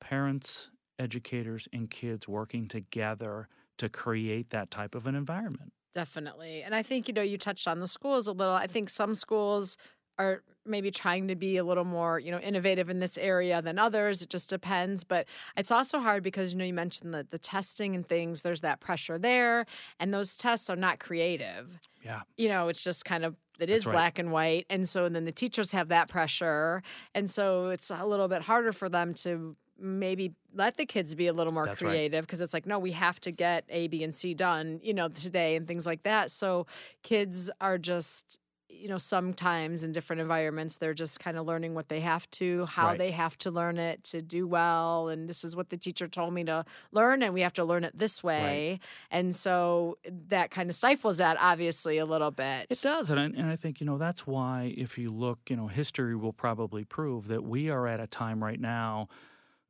parents, 0.00 0.70
educators, 0.98 1.68
and 1.72 1.90
kids 1.90 2.26
working 2.26 2.66
together 2.66 3.48
to 3.78 3.88
create 3.88 4.50
that 4.50 4.70
type 4.70 4.94
of 4.94 5.06
an 5.06 5.14
environment. 5.14 5.72
Definitely. 5.94 6.62
And 6.62 6.74
I 6.74 6.82
think, 6.82 7.08
you 7.08 7.14
know, 7.14 7.22
you 7.22 7.38
touched 7.38 7.66
on 7.66 7.80
the 7.80 7.86
schools 7.86 8.26
a 8.26 8.32
little. 8.32 8.54
I 8.54 8.66
think 8.66 8.88
some 8.90 9.14
schools 9.14 9.76
are 10.18 10.42
maybe 10.68 10.90
trying 10.90 11.28
to 11.28 11.34
be 11.34 11.56
a 11.56 11.64
little 11.64 11.84
more, 11.84 12.18
you 12.18 12.30
know, 12.30 12.38
innovative 12.38 12.90
in 12.90 13.00
this 13.00 13.16
area 13.16 13.62
than 13.62 13.78
others. 13.78 14.22
It 14.22 14.28
just 14.28 14.50
depends. 14.50 15.02
But 15.02 15.26
it's 15.56 15.70
also 15.70 15.98
hard 15.98 16.22
because, 16.22 16.52
you 16.52 16.58
know, 16.58 16.64
you 16.64 16.74
mentioned 16.74 17.14
the, 17.14 17.26
the 17.30 17.38
testing 17.38 17.94
and 17.94 18.06
things, 18.06 18.42
there's 18.42 18.60
that 18.60 18.80
pressure 18.80 19.18
there. 19.18 19.66
And 19.98 20.12
those 20.12 20.36
tests 20.36 20.68
are 20.68 20.76
not 20.76 20.98
creative. 20.98 21.78
Yeah. 22.04 22.20
You 22.36 22.48
know, 22.48 22.68
it's 22.68 22.84
just 22.84 23.04
kind 23.04 23.24
of 23.24 23.36
it 23.58 23.70
is 23.70 23.86
right. 23.86 23.92
black 23.92 24.18
and 24.18 24.30
white. 24.30 24.66
And 24.70 24.88
so 24.88 25.08
then 25.08 25.24
the 25.24 25.32
teachers 25.32 25.72
have 25.72 25.88
that 25.88 26.08
pressure. 26.08 26.82
And 27.14 27.28
so 27.28 27.70
it's 27.70 27.90
a 27.90 28.06
little 28.06 28.28
bit 28.28 28.42
harder 28.42 28.72
for 28.72 28.88
them 28.88 29.14
to 29.14 29.56
maybe 29.80 30.32
let 30.54 30.76
the 30.76 30.86
kids 30.86 31.14
be 31.14 31.26
a 31.28 31.32
little 31.32 31.52
more 31.52 31.66
That's 31.66 31.78
creative 31.78 32.26
because 32.26 32.40
it's 32.40 32.52
like 32.52 32.66
no 32.66 32.80
we 32.80 32.90
have 32.92 33.20
to 33.20 33.30
get 33.30 33.64
a 33.68 33.86
b 33.86 34.02
and 34.02 34.12
c 34.12 34.34
done 34.34 34.80
you 34.82 34.92
know 34.92 35.08
today 35.08 35.54
and 35.54 35.68
things 35.68 35.86
like 35.86 36.02
that 36.02 36.32
so 36.32 36.66
kids 37.04 37.48
are 37.60 37.78
just 37.78 38.40
you 38.70 38.88
know 38.88 38.98
sometimes 38.98 39.82
in 39.82 39.92
different 39.92 40.20
environments 40.20 40.76
they're 40.76 40.94
just 40.94 41.20
kind 41.20 41.36
of 41.36 41.46
learning 41.46 41.74
what 41.74 41.88
they 41.88 42.00
have 42.00 42.30
to 42.30 42.66
how 42.66 42.88
Right. 42.88 42.98
they 42.98 43.10
have 43.12 43.36
to 43.38 43.50
learn 43.50 43.78
it 43.78 44.04
to 44.04 44.20
do 44.22 44.46
well 44.46 45.08
and 45.08 45.28
this 45.28 45.42
is 45.42 45.56
what 45.56 45.70
the 45.70 45.76
teacher 45.76 46.06
told 46.06 46.34
me 46.34 46.44
to 46.44 46.64
learn 46.92 47.22
and 47.22 47.32
we 47.34 47.40
have 47.40 47.52
to 47.54 47.64
learn 47.64 47.82
it 47.84 47.96
this 47.96 48.22
way 48.22 48.78
and 49.10 49.34
so 49.34 49.96
that 50.28 50.50
kind 50.50 50.68
of 50.70 50.76
stifles 50.76 51.16
that 51.18 51.36
obviously 51.40 51.98
a 51.98 52.04
little 52.06 52.30
bit 52.30 52.66
It 52.70 52.80
does, 52.82 53.10
and 53.10 53.18
I, 53.18 53.24
and 53.24 53.46
I 53.46 53.56
think 53.56 53.80
you 53.80 53.86
know 53.86 53.98
that's 53.98 54.26
why 54.26 54.74
if 54.76 54.98
you 54.98 55.10
look, 55.10 55.38
you 55.48 55.56
know, 55.56 55.68
history 55.68 56.14
will 56.14 56.32
probably 56.32 56.84
prove 56.84 57.28
that 57.28 57.42
we 57.44 57.70
are 57.70 57.86
at 57.86 58.00
a 58.00 58.06
time 58.06 58.44
right 58.44 58.60
now. 58.60 59.08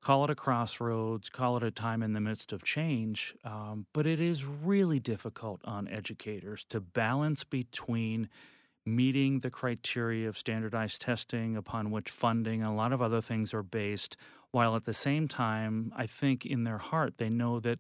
Call 0.01 0.23
it 0.25 0.31
a 0.31 0.35
crossroads, 0.37 1.29
call 1.29 1.57
it 1.57 1.63
a 1.65 1.73
time 1.73 2.05
in 2.05 2.13
the 2.13 2.21
midst 2.21 2.53
of 2.53 2.63
change, 2.63 3.35
um, 3.45 3.87
but 3.93 4.07
it 4.07 4.21
is 4.21 4.45
really 4.45 5.01
difficult 5.01 5.61
on 5.65 5.89
educators 5.89 6.65
to 6.69 6.81
balance 6.81 7.43
between 7.43 8.29
meeting 8.97 9.41
the 9.41 9.51
criteria 9.51 10.29
of 10.29 10.37
standardized 10.37 11.01
testing 11.01 11.57
upon 11.57 11.91
which 11.91 12.11
funding 12.11 12.63
and 12.63 12.71
a 12.71 12.75
lot 12.75 12.93
of 12.93 13.03
other 13.03 13.21
things 13.21 13.55
are 13.55 13.63
based, 13.63 14.17
while 14.51 14.75
at 14.77 14.85
the 14.85 14.95
same 14.95 15.29
time, 15.29 15.93
I 15.97 16.07
think 16.07 16.47
in 16.47 16.65
their 16.65 16.79
heart 16.79 17.19
they 17.19 17.29
know 17.29 17.61
that 17.61 17.79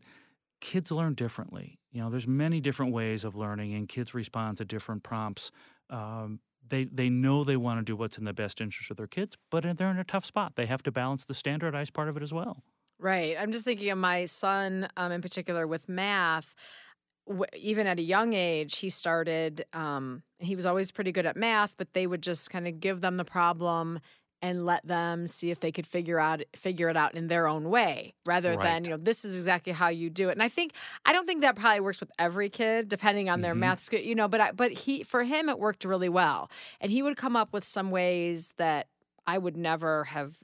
kids 0.60 0.90
learn 0.90 1.14
differently. 1.14 1.78
You 1.90 2.02
know, 2.02 2.10
there's 2.10 2.26
many 2.26 2.60
different 2.60 2.92
ways 2.92 3.24
of 3.24 3.34
learning, 3.34 3.74
and 3.74 3.88
kids 3.88 4.14
respond 4.14 4.58
to 4.58 4.64
different 4.64 5.02
prompts. 5.02 5.50
Um, 5.90 6.40
they 6.68 6.84
they 6.84 7.08
know 7.08 7.44
they 7.44 7.56
want 7.56 7.80
to 7.80 7.84
do 7.84 7.96
what's 7.96 8.18
in 8.18 8.24
the 8.24 8.34
best 8.34 8.60
interest 8.60 8.90
of 8.90 8.96
their 8.96 9.06
kids, 9.06 9.36
but 9.50 9.64
they're 9.76 9.90
in 9.90 9.98
a 9.98 10.04
tough 10.04 10.24
spot. 10.24 10.52
They 10.56 10.66
have 10.66 10.82
to 10.82 10.92
balance 10.92 11.24
the 11.24 11.34
standardized 11.34 11.94
part 11.94 12.08
of 12.08 12.16
it 12.16 12.22
as 12.22 12.32
well. 12.32 12.62
Right. 13.00 13.36
I'm 13.38 13.52
just 13.52 13.64
thinking 13.64 13.90
of 13.90 13.98
my 13.98 14.24
son 14.24 14.88
um, 14.96 15.12
in 15.12 15.22
particular 15.22 15.66
with 15.66 15.88
math. 15.88 16.54
W- 17.28 17.44
even 17.56 17.87
at 17.87 17.99
a 17.99 18.02
young 18.02 18.32
age, 18.32 18.78
he 18.78 18.90
started, 18.90 19.64
um, 19.73 20.23
he 20.38 20.56
was 20.56 20.66
always 20.66 20.90
pretty 20.90 21.12
good 21.12 21.26
at 21.26 21.37
math, 21.37 21.76
but 21.76 21.92
they 21.92 22.06
would 22.06 22.23
just 22.23 22.50
kind 22.50 22.66
of 22.66 22.80
give 22.80 23.00
them 23.00 23.16
the 23.18 23.25
problem 23.25 24.00
and 24.40 24.64
let 24.64 24.87
them 24.87 25.26
see 25.26 25.50
if 25.50 25.58
they 25.61 25.73
could 25.73 25.85
figure 25.87 26.20
out 26.20 26.42
figure 26.54 26.88
it 26.88 26.97
out 26.97 27.14
in 27.14 27.26
their 27.26 27.49
own 27.49 27.68
way 27.70 28.14
rather 28.25 28.56
than 28.56 28.85
you 28.85 28.90
know 28.90 28.97
this 28.97 29.25
is 29.25 29.37
exactly 29.37 29.73
how 29.73 29.88
you 29.88 30.08
do 30.08 30.28
it. 30.28 30.32
And 30.32 30.42
i 30.44 30.49
think 30.49 30.75
i 31.04 31.12
don't 31.12 31.26
think 31.26 31.40
that 31.40 31.56
probably 31.56 31.80
works 31.80 31.99
with 31.99 32.12
every 32.20 32.49
kid 32.49 32.88
depending 32.88 33.28
on 33.28 33.40
their 33.40 33.54
Mhm. 33.54 33.58
math 33.58 33.80
skill 33.80 34.00
you 34.00 34.14
know 34.14 34.28
but 34.28 34.40
I, 34.40 34.52
but 34.52 34.70
he 34.70 35.02
for 35.02 35.25
him 35.25 35.49
it 35.49 35.58
worked 35.58 35.85
really 35.85 36.08
well. 36.08 36.50
And 36.80 36.92
he 36.92 37.02
would 37.02 37.16
come 37.16 37.35
up 37.35 37.52
with 37.52 37.64
some 37.64 37.90
ways 37.90 38.54
that 38.58 38.87
i 39.26 39.38
would 39.38 39.56
never 39.56 40.04
have 40.04 40.37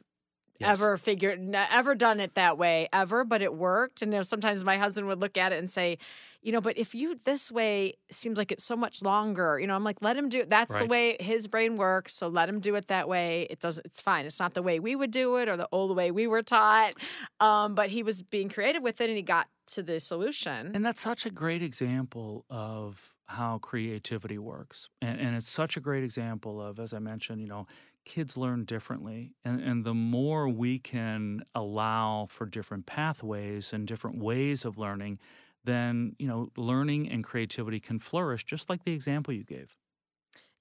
Yes. 0.58 0.80
ever 0.80 0.96
figured 0.96 1.54
ever 1.54 1.94
done 1.94 2.20
it 2.20 2.34
that 2.34 2.56
way 2.56 2.88
ever 2.92 3.24
but 3.24 3.42
it 3.42 3.54
worked. 3.54 4.02
And 4.02 4.12
you 4.12 4.18
know 4.18 4.22
sometimes 4.22 4.64
my 4.64 4.78
husband 4.78 5.06
would 5.08 5.20
look 5.20 5.36
at 5.36 5.52
it 5.52 5.58
and 5.58 5.70
say 5.70 5.98
you 6.42 6.52
know 6.52 6.60
but 6.60 6.76
if 6.78 6.94
you 6.94 7.18
this 7.24 7.50
way 7.50 7.94
seems 8.10 8.38
like 8.38 8.52
it's 8.52 8.64
so 8.64 8.76
much 8.76 9.02
longer 9.02 9.58
you 9.58 9.66
know 9.66 9.74
i'm 9.74 9.84
like 9.84 9.96
let 10.00 10.16
him 10.16 10.28
do 10.28 10.40
it. 10.40 10.48
That's 10.48 10.78
the 10.78 10.86
way 10.86 11.16
his 11.20 11.48
brain 11.48 11.76
works 11.76 12.14
so 12.14 12.28
let 12.28 12.48
him 12.48 12.60
do 12.60 12.74
it 12.74 12.88
that 12.88 13.08
way. 13.08 13.46
It 13.50 13.60
doesn't 13.60 13.84
it's 13.84 14.00
fine. 14.00 14.26
It's 14.26 14.40
not 14.40 14.54
the 14.54 14.62
way 14.62 14.80
we 14.80 14.96
would 14.96 15.10
do 15.10 15.36
it 15.36 15.48
or 15.48 15.56
the 15.56 15.68
old 15.72 15.96
way 15.96 16.10
we 16.10 16.26
were 16.26 16.42
taught. 16.42 16.94
Um, 17.40 17.74
but 17.74 17.90
he 17.90 18.02
was 18.02 18.22
being 18.22 18.48
creative 18.48 18.82
with 18.82 19.00
it 19.00 19.08
and 19.08 19.16
he 19.16 19.22
got 19.22 19.48
to 19.68 19.82
the 19.82 20.00
solution. 20.00 20.72
And 20.74 20.84
that's 20.84 21.00
such 21.00 21.26
a 21.26 21.30
great 21.30 21.62
example 21.62 22.44
of 22.50 23.14
how 23.26 23.58
creativity 23.58 24.38
works. 24.38 24.88
And, 25.00 25.18
and 25.20 25.36
it's 25.36 25.48
such 25.48 25.76
a 25.76 25.80
great 25.80 26.04
example 26.04 26.60
of, 26.60 26.78
as 26.78 26.92
I 26.92 26.98
mentioned, 26.98 27.40
you 27.40 27.48
know, 27.48 27.66
kids 28.04 28.36
learn 28.36 28.64
differently. 28.64 29.34
And, 29.44 29.60
and 29.60 29.84
the 29.84 29.94
more 29.94 30.48
we 30.48 30.78
can 30.78 31.44
allow 31.54 32.26
for 32.26 32.46
different 32.46 32.86
pathways 32.86 33.72
and 33.72 33.86
different 33.86 34.18
ways 34.18 34.64
of 34.64 34.78
learning, 34.78 35.18
then, 35.64 36.14
you 36.18 36.26
know, 36.26 36.50
learning 36.56 37.08
and 37.10 37.24
creativity 37.24 37.80
can 37.80 37.98
flourish, 37.98 38.44
just 38.44 38.68
like 38.68 38.84
the 38.84 38.92
example 38.92 39.32
you 39.34 39.44
gave. 39.44 39.78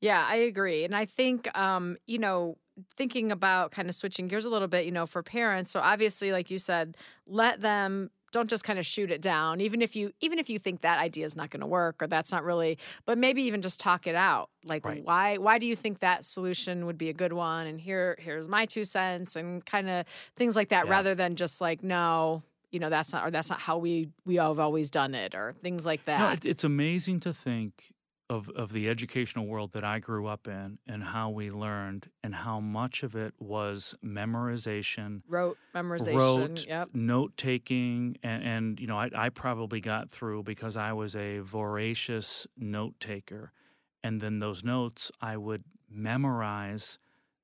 Yeah, 0.02 0.26
I 0.28 0.36
agree. 0.36 0.84
And 0.84 0.96
I 0.96 1.06
think, 1.06 1.56
um, 1.58 1.98
you 2.08 2.18
know, 2.18 2.58
thinking 2.98 3.32
about 3.32 3.72
kind 3.72 3.88
of 3.88 3.96
switching 3.96 4.28
gears 4.28 4.46
a 4.46 4.50
little 4.50 4.68
bit, 4.68 4.86
you 4.86 4.92
know, 4.92 5.06
for 5.06 5.24
parents. 5.24 5.72
So 5.72 5.80
obviously, 5.80 6.32
like 6.32 6.50
you 6.52 6.58
said, 6.58 6.98
let 7.26 7.62
them 7.62 8.10
don't 8.34 8.50
just 8.50 8.66
kind 8.66 8.78
of 8.78 8.86
shoot 8.86 9.10
it 9.10 9.22
down 9.22 9.62
even 9.62 9.82
if 9.82 9.96
you 9.96 10.12
even 10.20 10.38
if 10.40 10.50
you 10.50 10.60
think 10.60 10.82
that 10.82 11.00
idea 11.00 11.26
is 11.26 11.36
not 11.38 11.50
going 11.50 11.62
to 11.62 11.66
work 11.68 12.02
or 12.04 12.08
that's 12.08 12.32
not 12.32 12.44
really 12.44 12.78
but 13.06 13.18
maybe 13.18 13.44
even 13.44 13.62
just 13.62 13.80
talk 13.80 14.06
it 14.08 14.16
out 14.16 14.50
like 14.66 14.84
Right. 14.86 15.06
why 15.06 15.38
why 15.38 15.58
do 15.60 15.66
you 15.66 15.76
think 15.78 16.00
that 16.00 16.26
solution 16.26 16.86
would 16.88 16.98
be 16.98 17.08
a 17.10 17.14
good 17.14 17.32
one 17.32 17.66
and 17.68 17.80
here 17.80 18.18
here's 18.20 18.50
my 18.50 18.66
two 18.66 18.84
cents 18.84 19.38
and 19.38 19.66
kind 19.66 19.90
of 19.90 20.06
things 20.36 20.56
like 20.58 20.70
that 20.70 20.86
Yeah. 20.88 20.92
rather 20.92 21.16
than 21.16 21.36
just 21.38 21.62
like 21.62 21.82
no 21.84 22.44
you 22.72 22.80
know 22.80 22.90
that's 22.90 23.14
not 23.14 23.26
or 23.26 23.32
that's 23.32 23.50
not 23.50 23.62
how 23.62 23.78
we 23.78 24.10
we 24.26 24.40
all 24.40 24.50
have 24.50 24.60
always 24.60 24.90
done 24.90 25.14
it 25.16 25.36
or 25.36 25.54
things 25.62 25.86
like 25.86 26.04
that 26.06 26.44
No, 26.44 26.50
it's 26.52 26.64
amazing 26.64 27.20
to 27.22 27.32
think 27.32 27.93
of, 28.34 28.50
of 28.50 28.74
the 28.74 28.90
educational 28.90 29.46
world 29.46 29.72
that 29.74 29.84
I 29.84 30.00
grew 30.00 30.28
up 30.28 30.48
in 30.48 30.80
and 30.88 31.04
how 31.04 31.30
we 31.30 31.52
learned 31.52 32.10
and 32.24 32.34
how 32.34 32.60
much 32.60 33.04
of 33.04 33.16
it 33.16 33.34
was 33.40 33.96
memorization, 34.04 35.22
rote 35.28 35.58
memorization 35.76 36.16
wrote, 36.16 36.66
yep 36.68 36.90
note 36.94 37.38
taking, 37.38 38.18
and, 38.24 38.44
and 38.44 38.80
you 38.80 38.88
know, 38.88 38.98
I, 38.98 39.10
I 39.16 39.30
probably 39.30 39.80
got 39.80 40.10
through 40.12 40.44
because 40.44 40.76
I 40.76 40.94
was 40.94 41.16
a 41.16 41.40
voracious 41.40 42.48
note 42.58 43.00
taker. 43.00 43.52
And 44.04 44.20
then 44.20 44.40
those 44.40 44.64
notes 44.64 45.12
I 45.22 45.38
would 45.38 45.64
memorize 45.90 46.98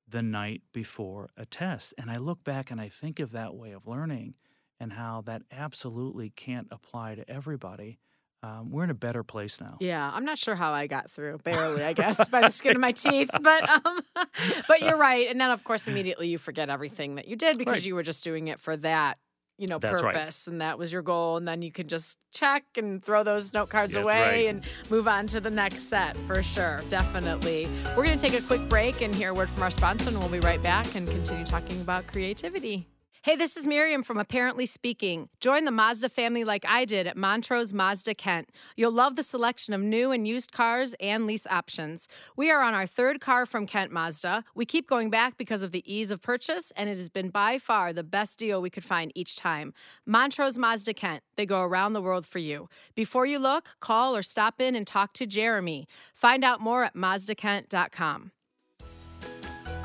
the 0.08 0.24
night 0.24 0.64
before 0.74 1.30
a 1.38 1.46
test. 1.46 1.94
And 1.98 2.10
I 2.10 2.18
look 2.18 2.44
back 2.44 2.72
and 2.72 2.82
I 2.82 2.90
think 2.90 3.20
of 3.20 3.32
that 3.32 3.56
way 3.56 3.72
of 3.72 3.88
learning 3.88 4.34
and 4.80 4.94
how 4.94 5.22
that 5.26 5.44
absolutely 5.52 6.32
can't 6.32 6.68
apply 6.72 7.16
to 7.16 7.30
everybody. 7.30 8.00
Um, 8.42 8.72
we're 8.72 8.86
in 8.86 8.90
a 8.90 8.94
better 8.94 9.22
place 9.24 9.60
now. 9.60 9.76
Yeah, 9.82 10.10
I'm 10.14 10.24
not 10.24 10.38
sure 10.38 10.56
how 10.56 10.72
I 10.72 10.88
got 10.88 11.12
through. 11.12 11.40
Barely, 11.40 11.84
I 11.84 11.92
guess, 12.02 12.30
by 12.30 12.42
the 12.42 12.50
skin 12.50 12.74
of 12.76 12.80
my 12.82 12.92
teeth. 12.92 13.30
But 13.42 13.70
um, 13.86 14.00
but 14.68 14.82
you're 14.82 14.98
right. 14.98 15.28
And 15.30 15.40
then 15.42 15.52
of 15.52 15.64
course 15.64 15.88
immediately 15.88 16.30
you 16.30 16.38
forget 16.38 16.70
everything 16.70 17.16
that 17.16 17.28
you 17.28 17.36
did 17.36 17.58
because 17.58 17.80
Right. 17.80 17.86
you 17.86 17.96
were 17.96 18.04
just 18.04 18.24
doing 18.24 18.48
it 18.48 18.60
for 18.62 18.78
that, 18.78 19.18
you 19.58 19.68
know, 19.68 19.78
That's 19.78 20.02
right. 20.02 20.14
purpose. 20.16 20.48
And 20.48 20.62
that 20.62 20.78
was 20.80 20.94
your 20.94 21.02
goal. 21.02 21.36
And 21.36 21.46
then 21.46 21.62
you 21.62 21.72
can 21.72 21.90
just 21.90 22.18
check 22.32 22.64
and 22.78 23.04
throw 23.04 23.24
those 23.24 23.52
note 23.54 23.68
cards 23.68 23.94
That's 23.96 24.04
away 24.06 24.22
right. 24.46 24.48
and 24.48 24.64
move 24.90 25.10
on 25.10 25.28
to 25.28 25.42
the 25.42 25.50
next 25.50 25.90
set 25.90 26.16
for 26.26 26.42
sure. 26.42 26.82
Definitely. 26.90 27.68
We're 27.98 28.06
gonna 28.06 28.16
take 28.18 28.36
a 28.36 28.42
quick 28.42 28.70
break 28.70 29.02
and 29.02 29.14
hear 29.14 29.32
a 29.32 29.34
word 29.34 29.50
from 29.50 29.64
our 29.64 29.72
sponsor, 29.72 30.10
and 30.12 30.18
we'll 30.18 30.30
be 30.30 30.40
right 30.40 30.64
back 30.64 30.96
and 30.96 31.06
continue 31.10 31.44
talking 31.46 31.82
about 31.82 32.08
creativity. 32.08 32.88
Hey, 33.22 33.36
this 33.36 33.58
is 33.58 33.68
Miriam 33.68 34.02
from 34.02 34.18
Apparently 34.18 34.66
Speaking. 34.66 35.28
Join 35.42 35.66
the 35.66 35.72
Mazda 35.72 36.08
family 36.08 36.46
like 36.46 36.64
I 36.66 36.86
did 36.86 37.06
at 37.06 37.18
Montrose 37.18 37.74
Mazda 37.74 38.16
Kent. 38.16 38.50
You'll 38.78 38.94
love 38.94 39.18
the 39.18 39.24
selection 39.24 39.74
of 39.74 39.82
new 39.82 40.14
and 40.14 40.26
used 40.26 40.54
cars 40.54 40.96
and 41.02 41.28
lease 41.28 41.46
options. 41.46 42.08
We 42.38 42.50
are 42.50 42.62
on 42.62 42.74
our 42.74 42.86
third 42.86 43.20
car 43.20 43.46
from 43.46 43.68
Kent 43.68 43.92
Mazda. 43.92 44.46
We 44.56 44.66
keep 44.66 44.88
going 44.88 45.10
back 45.10 45.38
because 45.38 45.64
of 45.64 45.74
the 45.74 45.84
ease 45.86 46.12
of 46.12 46.22
purchase, 46.22 46.72
and 46.78 46.90
it 46.90 46.98
has 46.98 47.10
been 47.10 47.30
by 47.30 47.58
far 47.58 47.92
the 47.92 48.06
best 48.06 48.40
deal 48.40 48.62
we 48.62 48.70
could 48.70 48.86
find 48.86 49.12
each 49.16 49.36
time. 49.36 49.74
Montrose 50.06 50.58
Mazda 50.58 50.94
Kent. 50.94 51.22
They 51.36 51.46
go 51.46 51.62
around 51.62 51.92
the 51.92 52.02
world 52.02 52.26
for 52.26 52.40
you. 52.40 52.70
Before 52.96 53.26
you 53.26 53.38
look, 53.38 53.76
call 53.82 54.16
or 54.16 54.22
stop 54.22 54.62
in 54.62 54.76
and 54.76 54.88
talk 54.88 55.12
to 55.16 55.26
Jeremy. 55.26 55.90
Find 56.14 56.46
out 56.46 56.62
more 56.62 56.86
at 56.86 56.96
mazdakent.com. 56.96 58.32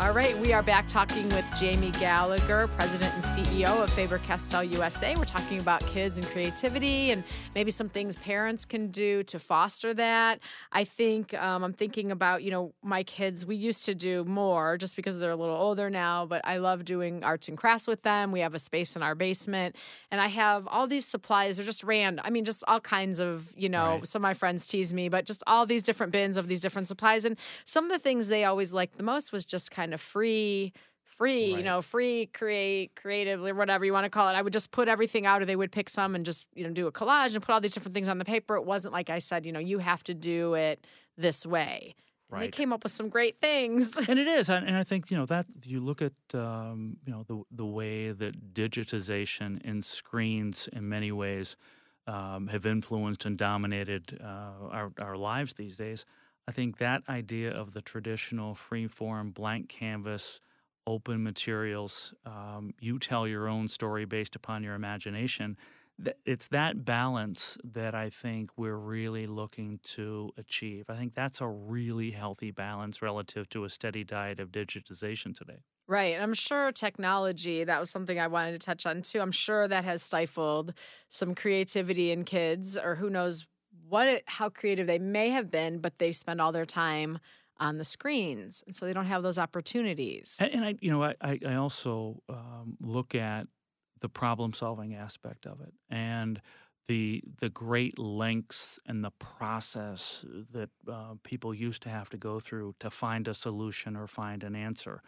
All 0.01 0.11
right, 0.11 0.37
we 0.39 0.53
are 0.53 0.63
back 0.63 0.89
talking 0.89 1.29
with 1.29 1.49
Jamie 1.55 1.93
Gallagher, 1.93 2.67
President 2.77 3.15
and 3.15 3.23
CEO 3.23 3.85
of 3.85 3.89
Faber 3.91 4.19
Castell 4.19 4.65
USA. 4.65 5.15
We're 5.15 5.25
talking 5.25 5.61
about 5.61 5.87
kids 5.87 6.19
and 6.19 6.27
creativity 6.27 7.13
and 7.13 7.23
maybe 7.55 7.71
some 7.71 7.89
things 7.89 8.17
parents 8.17 8.65
can 8.65 8.89
do 8.89 9.23
to 9.23 9.39
foster 9.39 9.95
that. 9.95 10.41
I 10.73 10.83
think 10.83 11.33
um, 11.35 11.63
I'm 11.63 11.73
thinking 11.73 12.11
about, 12.11 12.43
you 12.43 12.51
know, 12.51 12.75
my 12.83 13.05
kids, 13.05 13.47
we 13.47 13.55
used 13.55 13.85
to 13.85 13.95
do 13.95 14.25
more 14.25 14.77
just 14.79 14.97
because 14.97 15.21
they're 15.21 15.31
a 15.31 15.37
little 15.37 15.55
older 15.55 15.89
now, 15.89 16.27
but 16.27 16.41
I 16.45 16.57
love 16.57 16.85
doing 16.85 17.23
arts 17.23 17.49
and 17.49 17.57
crafts 17.57 17.87
with 17.87 18.03
them. 18.03 18.33
We 18.33 18.41
have 18.41 18.53
a 18.53 18.59
space 18.59 18.97
in 18.97 19.03
our 19.05 19.15
basement, 19.15 19.77
and 20.11 20.21
I 20.21 20.27
have 20.27 20.67
all 20.67 20.89
these 20.89 21.07
supplies. 21.07 21.57
They're 21.57 21.67
just 21.67 21.85
random. 21.85 22.25
I 22.27 22.31
mean, 22.31 22.45
just 22.45 22.65
all 22.67 22.81
kinds 22.81 23.21
of, 23.21 23.53
you 23.57 23.69
know, 23.69 23.99
right. 23.99 24.09
some 24.09 24.21
of 24.21 24.25
my 24.25 24.35
friends 24.35 24.67
tease 24.67 24.93
me, 24.93 25.09
but 25.09 25.25
just 25.25 25.45
all 25.47 25.67
these 25.67 25.85
different 25.85 26.11
bins 26.11 26.37
of 26.37 26.49
these 26.49 26.61
different 26.61 26.89
supplies. 26.89 27.25
And 27.25 27.39
some 27.65 27.85
of 27.85 27.93
the 27.93 28.01
things 28.01 28.27
they 28.27 28.43
always 28.43 28.73
liked 28.73 28.97
the 28.99 29.05
most 29.05 29.31
was 29.31 29.45
just 29.45 29.71
kind 29.71 29.84
kind 29.85 29.95
of 29.95 30.01
free 30.01 30.73
free, 31.05 31.53
right. 31.53 31.59
you 31.59 31.65
know, 31.65 31.81
free 31.81 32.27
create 32.27 32.97
creatively, 32.97 33.53
whatever 33.53 33.85
you 33.85 33.93
want 33.93 34.05
to 34.05 34.11
call 34.11 34.29
it. 34.29 34.33
I 34.33 34.43
would 34.43 34.53
just 34.53 34.73
put 34.73 34.89
everything 34.89 35.27
out 35.27 35.43
or 35.43 35.45
they 35.45 35.55
would 35.55 35.71
pick 35.71 35.89
some 35.89 36.17
and 36.17 36.25
just, 36.25 36.47
you 36.55 36.65
know, 36.65 36.71
do 36.71 36.89
a 36.89 36.93
collage 36.93 37.35
and 37.35 37.43
put 37.43 37.53
all 37.53 37.61
these 37.61 37.75
different 37.75 37.95
things 37.95 38.09
on 38.09 38.19
the 38.19 38.25
paper. 38.25 38.57
It 38.57 38.65
wasn't 38.65 38.95
like 38.95 39.11
I 39.11 39.21
said, 39.21 39.47
you 39.47 39.53
know, 39.53 39.61
you 39.61 39.79
have 39.79 40.03
to 40.05 40.15
do 40.15 40.55
it 40.55 40.85
this 41.17 41.47
way. 41.47 41.95
Right. 42.31 42.51
They 42.51 42.57
came 42.57 42.73
up 42.73 42.83
with 42.83 42.91
some 42.91 43.11
great 43.11 43.41
things. 43.41 43.97
and 43.97 44.19
it 44.19 44.27
is. 44.39 44.49
And 44.51 44.77
I 44.77 44.83
think, 44.83 45.11
you 45.11 45.17
know, 45.17 45.27
that 45.27 45.47
you 45.63 45.79
look 45.79 46.03
at, 46.03 46.15
um, 46.33 46.97
you 47.07 47.13
know, 47.13 47.23
the, 47.29 47.43
the 47.53 47.67
way 47.67 48.11
that 48.11 48.55
digitization 48.55 49.61
and 49.65 49.85
screens 49.85 50.69
in 50.73 50.89
many 50.89 51.13
ways 51.13 51.57
um, 52.09 52.49
have 52.49 52.67
influenced 52.67 53.25
and 53.25 53.39
dominated 53.39 54.19
uh, 54.21 54.69
our, 54.71 54.93
our 54.99 55.17
lives 55.17 55.53
these 55.53 55.77
days. 55.77 56.05
I 56.47 56.53
think 56.53 56.79
that 56.79 57.03
idea 57.09 57.51
of 57.51 57.73
the 57.73 57.81
traditional 57.81 58.55
free 58.55 58.87
form, 58.87 59.31
blank 59.31 59.69
canvas, 59.69 60.41
open 60.87 61.23
materials, 61.23 62.13
um, 62.27 62.75
you 62.79 62.99
tell 62.99 63.27
your 63.27 63.49
own 63.49 63.69
story 63.69 64.05
based 64.05 64.37
upon 64.37 64.63
your 64.63 64.75
imagination. 64.75 65.57
It's 66.27 66.49
that 66.49 66.85
balance 66.85 67.57
that 67.63 67.95
I 67.95 68.11
think 68.11 68.51
we're 68.59 68.77
really 68.77 69.27
looking 69.27 69.79
to 69.85 70.33
achieve. 70.37 70.91
I 70.91 70.97
think 70.97 71.15
that's 71.15 71.41
a 71.41 71.49
really 71.49 72.11
healthy 72.11 72.51
balance 72.51 73.01
relative 73.01 73.49
to 73.51 73.65
a 73.65 73.71
steady 73.71 74.05
diet 74.05 74.41
of 74.41 74.51
digitization 74.51 75.37
today. 75.37 75.61
Right. 75.87 76.19
I'm 76.19 76.33
sure 76.33 76.73
technology, 76.73 77.63
that 77.63 77.79
was 77.79 77.91
something 77.91 78.19
I 78.19 78.27
wanted 78.27 78.53
to 78.53 78.59
touch 78.59 78.87
on 78.87 79.03
too. 79.03 79.21
I'm 79.21 79.33
sure 79.33 79.69
that 79.69 79.85
has 79.85 80.03
stifled 80.03 80.73
some 81.11 81.35
creativity 81.35 82.11
in 82.11 82.25
kids, 82.25 82.79
or 82.79 82.95
who 82.95 83.11
knows 83.11 83.47
what 83.89 84.23
how 84.27 84.49
creative 84.49 84.87
they 84.87 84.99
may 84.99 85.31
have 85.31 85.51
been, 85.51 85.79
but 85.79 85.99
they 85.99 86.13
spend 86.13 86.41
all 86.41 86.53
their 86.53 86.67
time 86.67 87.19
on 87.59 87.79
the 87.79 87.85
screens, 87.85 88.65
and 88.67 88.75
so 88.75 88.85
they 88.87 88.93
don't 88.93 89.07
have 89.07 89.23
those 89.23 89.39
opportunities. 89.39 90.37
And, 90.41 90.51
and 90.55 90.65
I, 90.65 90.75
you 90.81 90.91
know, 90.91 91.05
I, 91.05 91.39
I 91.47 91.55
also 91.55 92.23
um, 92.29 92.77
look 92.81 93.15
at 93.15 93.47
the 94.01 94.09
problem 94.09 94.53
solving 94.53 94.95
aspect 94.95 95.47
of 95.47 95.61
it, 95.61 95.73
and 95.89 96.41
the 96.89 97.23
the 97.41 97.49
great 97.49 97.99
lengths 97.99 98.79
and 98.87 99.05
the 99.05 99.13
process 99.13 100.25
that 100.53 100.71
uh, 100.91 101.15
people 101.23 101.55
used 101.55 101.83
to 101.83 101.89
have 101.89 102.11
to 102.11 102.17
go 102.17 102.41
through 102.41 102.75
to 102.81 102.91
find 102.91 103.29
a 103.29 103.35
solution 103.35 103.97
or 103.97 104.07
find 104.07 104.43
an 104.43 104.55
answer 104.55 105.03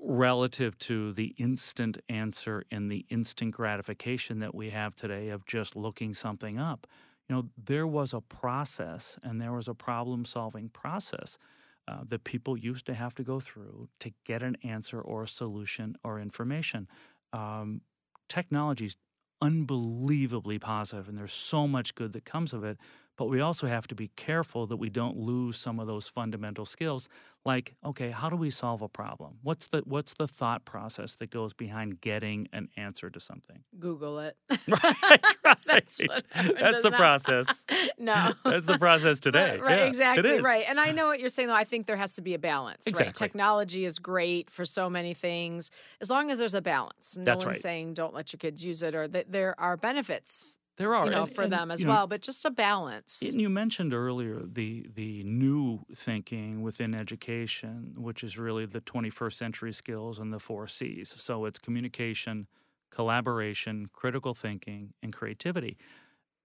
relative 0.00 0.76
to 0.78 1.12
the 1.12 1.34
instant 1.38 1.98
answer 2.08 2.64
and 2.70 2.90
the 2.90 3.06
instant 3.08 3.54
gratification 3.54 4.40
that 4.40 4.54
we 4.54 4.70
have 4.70 4.94
today 4.94 5.28
of 5.28 5.46
just 5.46 5.76
looking 5.76 6.12
something 6.12 6.58
up 6.58 6.86
you 7.28 7.34
know, 7.34 7.48
there 7.62 7.86
was 7.86 8.12
a 8.12 8.20
process 8.20 9.18
and 9.22 9.40
there 9.40 9.52
was 9.52 9.68
a 9.68 9.74
problem 9.74 10.24
solving 10.24 10.68
process 10.68 11.38
uh, 11.86 12.00
that 12.08 12.24
people 12.24 12.56
used 12.56 12.86
to 12.86 12.94
have 12.94 13.14
to 13.14 13.22
go 13.22 13.40
through 13.40 13.88
to 14.00 14.12
get 14.24 14.42
an 14.42 14.56
answer 14.62 15.00
or 15.00 15.22
a 15.22 15.28
solution 15.28 15.96
or 16.04 16.18
information. 16.18 16.88
Um, 17.32 17.82
Technology 18.26 18.86
is 18.86 18.96
unbelievably 19.42 20.58
positive, 20.58 21.08
and 21.08 21.18
there's 21.18 21.32
so 21.32 21.68
much 21.68 21.94
good 21.94 22.14
that 22.14 22.24
comes 22.24 22.54
of 22.54 22.64
it. 22.64 22.78
But 23.16 23.26
we 23.26 23.40
also 23.40 23.66
have 23.66 23.86
to 23.88 23.94
be 23.94 24.08
careful 24.16 24.66
that 24.66 24.76
we 24.76 24.90
don't 24.90 25.16
lose 25.16 25.56
some 25.56 25.78
of 25.78 25.86
those 25.86 26.08
fundamental 26.08 26.66
skills 26.66 27.08
like 27.44 27.74
okay 27.84 28.10
how 28.10 28.30
do 28.30 28.36
we 28.36 28.50
solve 28.50 28.82
a 28.82 28.88
problem? 28.88 29.38
What's 29.42 29.68
the 29.68 29.82
what's 29.84 30.14
the 30.14 30.26
thought 30.26 30.64
process 30.64 31.16
that 31.16 31.30
goes 31.30 31.52
behind 31.52 32.00
getting 32.00 32.48
an 32.52 32.68
answer 32.76 33.10
to 33.10 33.20
something? 33.20 33.60
Google 33.78 34.18
it. 34.20 34.36
Right, 34.66 35.22
right. 35.44 35.58
that's, 35.66 36.00
that's 36.34 36.82
the 36.82 36.90
not. 36.90 36.98
process. 36.98 37.64
No. 37.98 38.32
That's 38.44 38.66
the 38.66 38.78
process 38.78 39.20
today. 39.20 39.58
right 39.58 39.78
yeah, 39.78 39.84
exactly 39.84 40.40
right. 40.40 40.64
And 40.68 40.80
i 40.80 40.90
know 40.90 41.06
what 41.06 41.20
you're 41.20 41.28
saying 41.28 41.48
though. 41.48 41.54
I 41.54 41.64
think 41.64 41.86
there 41.86 41.96
has 41.96 42.14
to 42.14 42.22
be 42.22 42.34
a 42.34 42.38
balance 42.38 42.86
exactly. 42.86 43.08
right 43.08 43.14
technology 43.14 43.84
is 43.84 43.98
great 43.98 44.50
for 44.50 44.64
so 44.64 44.88
many 44.90 45.14
things. 45.14 45.70
As 46.00 46.10
long 46.10 46.30
as 46.30 46.38
there's 46.38 46.54
a 46.54 46.62
balance. 46.62 47.16
No 47.16 47.24
that's 47.24 47.44
one's 47.44 47.56
right. 47.56 47.62
saying 47.62 47.94
don't 47.94 48.14
let 48.14 48.32
your 48.32 48.38
kids 48.38 48.64
use 48.64 48.82
it 48.82 48.94
or 48.94 49.06
that 49.08 49.30
there 49.30 49.58
are 49.60 49.76
benefits 49.76 50.58
there 50.76 50.94
are, 50.94 51.04
you 51.04 51.10
know, 51.10 51.22
and, 51.22 51.34
for 51.34 51.42
and, 51.42 51.52
them 51.52 51.70
as 51.70 51.84
know, 51.84 51.90
well, 51.90 52.06
but 52.06 52.20
just 52.20 52.44
a 52.44 52.50
balance. 52.50 53.22
And 53.22 53.40
you 53.40 53.48
mentioned 53.48 53.94
earlier 53.94 54.42
the 54.44 54.86
the 54.92 55.22
new 55.24 55.84
thinking 55.94 56.62
within 56.62 56.94
education, 56.94 57.94
which 57.96 58.24
is 58.24 58.36
really 58.38 58.66
the 58.66 58.80
21st 58.80 59.32
century 59.34 59.72
skills 59.72 60.18
and 60.18 60.32
the 60.32 60.40
four 60.40 60.66
C's. 60.66 61.14
So 61.16 61.44
it's 61.44 61.58
communication, 61.58 62.48
collaboration, 62.90 63.88
critical 63.92 64.34
thinking, 64.34 64.94
and 65.02 65.12
creativity. 65.12 65.76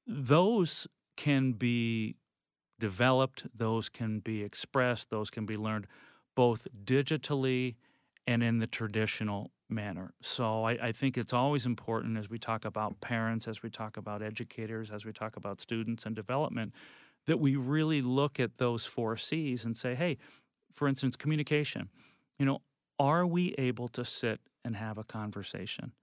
Those 0.05 0.87
can 1.15 1.53
be 1.53 2.15
developed, 2.79 3.45
those 3.55 3.89
can 3.89 4.19
be 4.19 4.43
expressed, 4.43 5.09
those 5.09 5.29
can 5.29 5.45
be 5.45 5.57
learned 5.57 5.87
both 6.35 6.67
digitally 6.85 7.75
and 8.25 8.41
in 8.41 8.59
the 8.59 8.67
traditional 8.67 9.51
manner. 9.69 10.13
So 10.21 10.63
I, 10.63 10.71
I, 10.87 10.91
think 10.91 11.17
it's 11.17 11.33
always 11.33 11.65
important 11.65 12.17
as 12.17 12.29
we 12.29 12.39
talk 12.39 12.65
about 12.65 13.01
parents, 13.01 13.47
as 13.47 13.61
we 13.61 13.69
talk 13.69 13.97
about 13.97 14.21
educators, 14.21 14.89
as 14.89 15.05
we 15.05 15.13
talk 15.13 15.35
about 15.35 15.61
students 15.61 16.05
and 16.05 16.15
development, 16.15 16.73
that 17.27 17.39
we 17.39 17.55
really 17.55 18.01
look 18.01 18.39
at 18.39 18.57
those 18.57 18.85
four 18.85 19.15
C's 19.15 19.63
and 19.63 19.77
say, 19.77 19.95
hey, 19.95 20.17
for 20.73 20.87
instance, 20.87 21.15
communication. 21.15 21.89
You 22.37 22.45
know, 22.45 22.59
are 22.97 23.25
we 23.25 23.53
able 23.57 23.87
to 23.89 24.03
sit 24.03 24.39
and 24.65 24.75
have 24.75 24.97
a 24.97 25.03
conversation? 25.03 25.93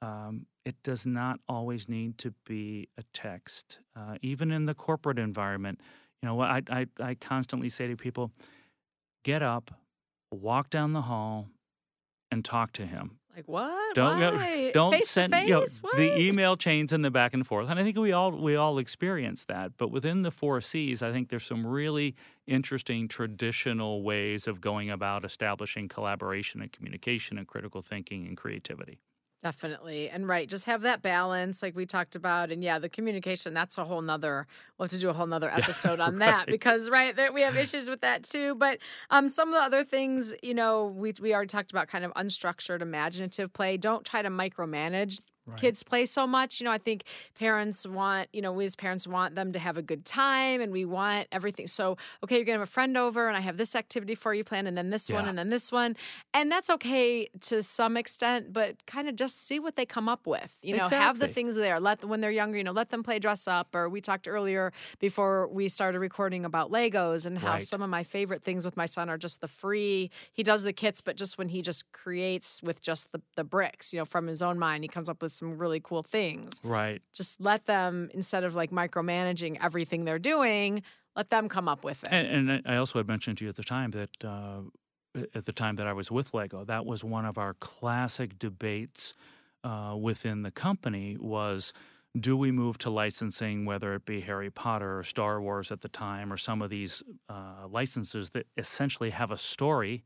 Um, 0.00 0.46
it 0.64 0.76
does 0.82 1.06
not 1.06 1.40
always 1.48 1.88
need 1.88 2.18
to 2.18 2.34
be 2.44 2.88
a 2.98 3.02
text. 3.12 3.78
Uh, 3.96 4.16
even 4.22 4.50
in 4.50 4.66
the 4.66 4.74
corporate 4.74 5.18
environment, 5.18 5.80
you 6.22 6.28
know, 6.28 6.40
I, 6.40 6.62
I, 6.68 6.86
I 7.00 7.14
constantly 7.14 7.68
say 7.68 7.88
to 7.88 7.96
people, 7.96 8.30
get 9.24 9.42
up, 9.42 9.70
walk 10.30 10.70
down 10.70 10.92
the 10.92 11.02
hall, 11.02 11.48
and 12.30 12.44
talk 12.44 12.72
to 12.72 12.86
him. 12.86 13.18
Like 13.36 13.46
what? 13.48 13.94
Don't 13.94 14.18
Why? 14.18 14.70
don't 14.72 14.94
face 14.94 15.10
send 15.10 15.34
face? 15.34 15.46
you 15.46 15.54
know, 15.54 15.66
the 15.94 16.18
email 16.18 16.56
chains 16.56 16.90
and 16.90 17.04
the 17.04 17.10
back 17.10 17.34
and 17.34 17.46
forth. 17.46 17.68
And 17.68 17.78
I 17.78 17.82
think 17.82 17.98
we 17.98 18.10
all 18.10 18.30
we 18.32 18.56
all 18.56 18.78
experience 18.78 19.44
that. 19.44 19.72
But 19.76 19.90
within 19.90 20.22
the 20.22 20.30
four 20.30 20.58
C's, 20.62 21.02
I 21.02 21.12
think 21.12 21.28
there's 21.28 21.44
some 21.44 21.66
really 21.66 22.14
interesting 22.46 23.08
traditional 23.08 24.02
ways 24.02 24.46
of 24.46 24.62
going 24.62 24.88
about 24.90 25.22
establishing 25.22 25.86
collaboration 25.86 26.62
and 26.62 26.72
communication 26.72 27.36
and 27.36 27.46
critical 27.46 27.82
thinking 27.82 28.26
and 28.26 28.38
creativity. 28.38 29.00
Definitely. 29.42 30.08
And 30.08 30.28
right, 30.28 30.48
just 30.48 30.64
have 30.64 30.82
that 30.82 31.02
balance 31.02 31.62
like 31.62 31.76
we 31.76 31.86
talked 31.86 32.16
about. 32.16 32.50
And 32.50 32.64
yeah, 32.64 32.78
the 32.78 32.88
communication, 32.88 33.54
that's 33.54 33.78
a 33.78 33.84
whole 33.84 34.02
nother, 34.02 34.46
we'll 34.76 34.86
have 34.86 34.90
to 34.90 34.98
do 34.98 35.08
a 35.08 35.12
whole 35.12 35.26
nother 35.26 35.50
episode 35.50 36.00
on 36.00 36.16
right. 36.18 36.30
that 36.30 36.46
because, 36.46 36.90
right, 36.90 37.14
that 37.14 37.32
we 37.32 37.42
have 37.42 37.56
issues 37.56 37.88
with 37.88 38.00
that 38.00 38.22
too. 38.22 38.54
But 38.54 38.78
um, 39.10 39.28
some 39.28 39.50
of 39.50 39.54
the 39.54 39.62
other 39.62 39.84
things, 39.84 40.34
you 40.42 40.54
know, 40.54 40.86
we, 40.86 41.14
we 41.20 41.34
already 41.34 41.48
talked 41.48 41.70
about 41.70 41.86
kind 41.86 42.04
of 42.04 42.12
unstructured, 42.14 42.80
imaginative 42.80 43.52
play. 43.52 43.76
Don't 43.76 44.04
try 44.04 44.22
to 44.22 44.30
micromanage 44.30 45.20
Right. 45.46 45.60
kids 45.60 45.82
play 45.82 46.06
so 46.06 46.26
much. 46.26 46.60
You 46.60 46.64
know, 46.64 46.72
I 46.72 46.78
think 46.78 47.04
parents 47.38 47.86
want, 47.86 48.28
you 48.32 48.42
know, 48.42 48.52
we 48.52 48.64
as 48.64 48.74
parents 48.74 49.06
want 49.06 49.34
them 49.34 49.52
to 49.52 49.58
have 49.58 49.76
a 49.76 49.82
good 49.82 50.04
time 50.04 50.60
and 50.60 50.72
we 50.72 50.84
want 50.84 51.28
everything. 51.30 51.66
So, 51.66 51.96
okay, 52.24 52.36
you're 52.36 52.44
going 52.44 52.56
to 52.56 52.60
have 52.60 52.68
a 52.68 52.70
friend 52.70 52.96
over 52.96 53.28
and 53.28 53.36
I 53.36 53.40
have 53.40 53.56
this 53.56 53.76
activity 53.76 54.14
for 54.14 54.34
you 54.34 54.42
planned 54.42 54.66
and 54.66 54.76
then 54.76 54.90
this 54.90 55.08
yeah. 55.08 55.16
one 55.16 55.28
and 55.28 55.38
then 55.38 55.48
this 55.48 55.70
one. 55.70 55.96
And 56.34 56.50
that's 56.50 56.68
okay 56.70 57.28
to 57.42 57.62
some 57.62 57.96
extent, 57.96 58.52
but 58.52 58.84
kind 58.86 59.08
of 59.08 59.14
just 59.14 59.46
see 59.46 59.60
what 59.60 59.76
they 59.76 59.86
come 59.86 60.08
up 60.08 60.26
with. 60.26 60.56
You 60.62 60.72
know, 60.72 60.84
exactly. 60.84 60.98
have 60.98 61.18
the 61.20 61.28
things 61.28 61.54
there. 61.54 61.78
Let 61.78 62.00
them, 62.00 62.10
when 62.10 62.20
they're 62.20 62.30
younger, 62.30 62.58
you 62.58 62.64
know, 62.64 62.72
let 62.72 62.90
them 62.90 63.02
play 63.02 63.18
dress 63.18 63.46
up. 63.46 63.74
Or 63.74 63.88
we 63.88 64.00
talked 64.00 64.26
earlier 64.26 64.72
before 64.98 65.48
we 65.48 65.68
started 65.68 66.00
recording 66.00 66.44
about 66.44 66.72
Legos 66.72 67.24
and 67.24 67.38
how 67.38 67.52
right. 67.52 67.62
some 67.62 67.82
of 67.82 67.90
my 67.90 68.02
favorite 68.02 68.42
things 68.42 68.64
with 68.64 68.76
my 68.76 68.86
son 68.86 69.08
are 69.08 69.18
just 69.18 69.40
the 69.40 69.48
free, 69.48 70.10
he 70.32 70.42
does 70.42 70.64
the 70.64 70.72
kits, 70.72 71.00
but 71.00 71.16
just 71.16 71.38
when 71.38 71.50
he 71.50 71.62
just 71.62 71.90
creates 71.92 72.62
with 72.62 72.80
just 72.82 73.12
the, 73.12 73.20
the 73.36 73.44
bricks, 73.44 73.92
you 73.92 73.98
know, 73.98 74.04
from 74.04 74.26
his 74.26 74.42
own 74.42 74.58
mind, 74.58 74.82
he 74.82 74.88
comes 74.88 75.08
up 75.08 75.22
with 75.22 75.32
some 75.36 75.58
really 75.58 75.80
cool 75.80 76.02
things. 76.02 76.60
Right. 76.64 77.02
Just 77.12 77.40
let 77.40 77.66
them, 77.66 78.10
instead 78.12 78.44
of 78.44 78.54
like 78.54 78.70
micromanaging 78.70 79.58
everything 79.60 80.04
they're 80.04 80.18
doing, 80.18 80.82
let 81.14 81.30
them 81.30 81.48
come 81.48 81.68
up 81.68 81.84
with 81.84 82.02
it. 82.04 82.08
And, 82.12 82.50
and 82.50 82.62
I 82.66 82.76
also 82.76 82.98
had 82.98 83.08
mentioned 83.08 83.38
to 83.38 83.44
you 83.44 83.48
at 83.48 83.56
the 83.56 83.64
time 83.64 83.90
that 83.92 84.10
uh, 84.24 84.60
at 85.34 85.46
the 85.46 85.52
time 85.52 85.76
that 85.76 85.86
I 85.86 85.92
was 85.92 86.10
with 86.10 86.34
Lego, 86.34 86.64
that 86.64 86.84
was 86.84 87.02
one 87.02 87.24
of 87.24 87.38
our 87.38 87.54
classic 87.54 88.38
debates 88.38 89.14
uh, 89.64 89.96
within 89.98 90.42
the 90.42 90.50
company 90.50 91.16
was 91.18 91.72
do 92.18 92.36
we 92.36 92.50
move 92.50 92.78
to 92.78 92.90
licensing, 92.90 93.64
whether 93.64 93.94
it 93.94 94.06
be 94.06 94.22
Harry 94.22 94.50
Potter 94.50 94.98
or 94.98 95.04
Star 95.04 95.40
Wars 95.40 95.70
at 95.70 95.82
the 95.82 95.88
time, 95.88 96.32
or 96.32 96.36
some 96.36 96.62
of 96.62 96.70
these 96.70 97.02
uh, 97.28 97.66
licenses 97.68 98.30
that 98.30 98.46
essentially 98.56 99.10
have 99.10 99.30
a 99.30 99.36
story 99.36 100.02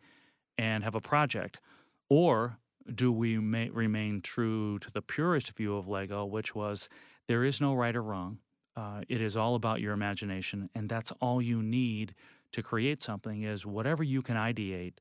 and 0.58 0.82
have 0.82 0.94
a 0.94 1.00
project? 1.00 1.60
Or 2.08 2.58
do 2.92 3.12
we 3.12 3.36
remain 3.36 4.20
true 4.20 4.78
to 4.80 4.90
the 4.90 5.02
purest 5.02 5.56
view 5.56 5.76
of 5.76 5.88
Lego, 5.88 6.24
which 6.24 6.54
was 6.54 6.88
there 7.26 7.44
is 7.44 7.60
no 7.60 7.74
right 7.74 7.94
or 7.94 8.02
wrong? 8.02 8.38
Uh, 8.76 9.02
it 9.08 9.20
is 9.20 9.36
all 9.36 9.54
about 9.54 9.80
your 9.80 9.92
imagination, 9.92 10.70
and 10.74 10.88
that's 10.88 11.12
all 11.20 11.42
you 11.42 11.62
need 11.62 12.14
to 12.52 12.62
create 12.62 13.02
something. 13.02 13.42
Is 13.42 13.66
whatever 13.66 14.02
you 14.02 14.22
can 14.22 14.36
ideate, 14.36 14.94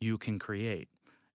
you 0.00 0.18
can 0.18 0.38
create. 0.38 0.88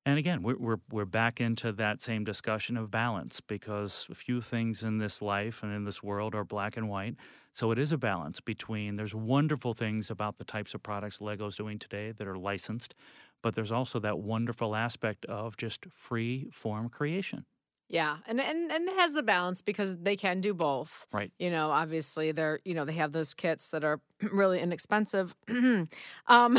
And 0.07 0.17
again, 0.17 0.41
we're, 0.41 0.55
we're, 0.57 0.77
we're 0.89 1.03
back 1.03 1.41
into 1.41 1.73
that 1.73 2.01
same 2.01 2.23
discussion 2.23 2.77
of 2.77 2.89
balance 2.89 3.41
because 3.41 4.07
a 4.10 4.15
few 4.15 4.39
things 4.39 4.81
in 4.81 4.99
this 4.99 5.21
life 5.21 5.62
and 5.62 5.73
in 5.73 5.83
this 5.83 6.01
world 6.01 6.33
are 6.33 6.45
black 6.45 6.77
and 6.77 6.88
white. 6.88 7.15
So 7.51 7.71
it 7.71 7.77
is 7.77 7.91
a 7.91 7.97
balance 7.97 8.39
between 8.39 8.95
there's 8.95 9.13
wonderful 9.13 9.73
things 9.73 10.10
about 10.10 10.38
the 10.38 10.45
types 10.45 10.73
of 10.73 10.81
products 10.81 11.19
Lego's 11.19 11.57
doing 11.57 11.77
today 11.77 12.13
that 12.13 12.25
are 12.25 12.38
licensed, 12.38 12.95
but 13.41 13.56
there's 13.56 13.71
also 13.71 14.00
that 14.00 14.19
wonderful 14.19 14.76
aspect 14.76 15.26
of 15.26 15.58
just 15.58 15.86
free 15.91 16.50
form 16.54 16.89
creation. 16.89 17.45
Yeah, 17.89 18.17
and 18.28 18.41
and 18.41 18.69
and 18.69 18.89
it 18.89 18.95
has 19.00 19.13
the 19.13 19.23
balance 19.23 19.62
because 19.62 19.95
they 19.97 20.17
can 20.17 20.41
do 20.41 20.54
both. 20.54 21.08
Right. 21.13 21.32
You 21.39 21.50
know, 21.50 21.69
obviously 21.69 22.34
they're 22.34 22.60
you 22.65 22.73
know 22.73 22.84
they 22.84 22.93
have 22.93 23.13
those 23.13 23.34
kits 23.34 23.69
that 23.69 23.86
are 23.86 24.02
really 24.32 24.60
inexpensive, 24.60 25.36
um, 25.47 25.88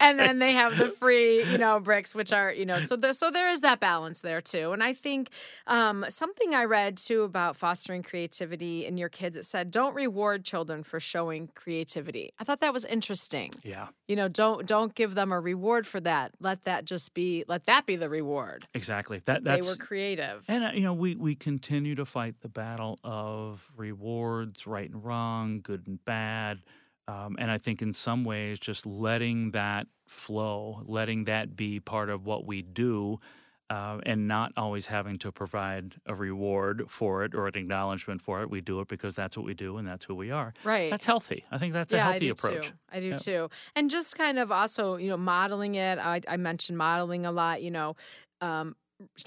and 0.00 0.18
then 0.18 0.38
they 0.38 0.52
have 0.52 0.78
the 0.78 0.88
free 0.88 1.44
you 1.44 1.58
know 1.58 1.80
bricks, 1.80 2.14
which 2.14 2.32
are 2.32 2.50
you 2.50 2.64
know 2.64 2.78
so 2.78 2.96
there 2.96 3.12
so 3.12 3.30
there 3.30 3.50
is 3.50 3.60
that 3.60 3.78
balance 3.78 4.22
there 4.22 4.40
too. 4.40 4.72
And 4.72 4.82
I 4.82 4.94
think 4.94 5.28
um, 5.66 6.06
something 6.08 6.54
I 6.54 6.64
read 6.64 6.96
too 6.96 7.22
about 7.22 7.54
fostering 7.54 8.02
creativity 8.02 8.86
in 8.86 8.96
your 8.96 9.10
kids. 9.10 9.36
It 9.36 9.44
said 9.44 9.70
don't 9.70 9.94
reward 9.94 10.44
children 10.44 10.82
for 10.82 10.98
showing 10.98 11.50
creativity. 11.54 12.32
I 12.38 12.44
thought 12.44 12.60
that 12.60 12.72
was 12.72 12.86
interesting. 12.86 13.52
Yeah. 13.62 13.88
You 14.08 14.16
know, 14.16 14.28
don't 14.28 14.66
don't 14.66 14.94
give 14.94 15.14
them 15.14 15.30
a 15.30 15.40
reward 15.40 15.86
for 15.86 16.00
that. 16.00 16.32
Let 16.40 16.64
that 16.64 16.86
just 16.86 17.12
be 17.12 17.44
let 17.48 17.64
that 17.64 17.84
be 17.84 17.96
the 17.96 18.08
reward. 18.08 18.64
Exactly. 18.72 19.20
That 19.26 19.41
They 19.42 19.50
that's 19.56 19.70
were 19.70 19.84
creative. 19.84 20.44
And 20.48 20.64
uh, 20.64 20.70
you 20.74 20.82
know, 20.82 20.94
we 20.94 21.14
we 21.16 21.34
continue 21.34 21.94
to 21.96 22.04
fight 22.04 22.40
the 22.40 22.48
battle 22.48 22.98
of 23.04 23.70
rewards, 23.76 24.66
right 24.66 24.88
and 24.88 25.04
wrong, 25.04 25.60
good 25.62 25.86
and 25.86 26.04
bad, 26.04 26.62
um, 27.08 27.36
and 27.38 27.50
I 27.50 27.58
think 27.58 27.82
in 27.82 27.92
some 27.92 28.24
ways, 28.24 28.58
just 28.58 28.86
letting 28.86 29.50
that 29.50 29.86
flow, 30.06 30.82
letting 30.86 31.24
that 31.24 31.56
be 31.56 31.80
part 31.80 32.08
of 32.10 32.24
what 32.24 32.46
we 32.46 32.62
do, 32.62 33.18
uh, 33.70 33.98
and 34.04 34.28
not 34.28 34.52
always 34.56 34.86
having 34.86 35.18
to 35.18 35.32
provide 35.32 35.94
a 36.06 36.14
reward 36.14 36.84
for 36.88 37.24
it 37.24 37.34
or 37.34 37.46
an 37.46 37.56
acknowledgement 37.56 38.20
for 38.20 38.42
it. 38.42 38.50
We 38.50 38.60
do 38.60 38.80
it 38.80 38.88
because 38.88 39.14
that's 39.14 39.36
what 39.36 39.46
we 39.46 39.54
do 39.54 39.78
and 39.78 39.88
that's 39.88 40.04
who 40.04 40.14
we 40.14 40.30
are. 40.30 40.52
Right. 40.62 40.90
That's 40.90 41.06
healthy. 41.06 41.44
I 41.50 41.58
think 41.58 41.72
that's 41.72 41.92
a 41.92 41.98
healthy 41.98 42.16
I 42.16 42.18
do 42.18 42.32
approach. 42.32 42.66
Too. 42.68 42.74
I 42.90 43.00
do 43.00 43.06
Yeah. 43.08 43.16
too. 43.16 43.50
And 43.74 43.90
just 43.90 44.14
kind 44.16 44.38
of 44.38 44.52
also, 44.52 44.96
you 44.96 45.08
know, 45.08 45.16
modeling 45.16 45.74
it. 45.74 45.98
I, 45.98 46.20
I 46.28 46.36
mentioned 46.36 46.76
modeling 46.78 47.24
a 47.26 47.32
lot, 47.32 47.62
you 47.62 47.70
know. 47.70 47.96
Um, 48.40 48.76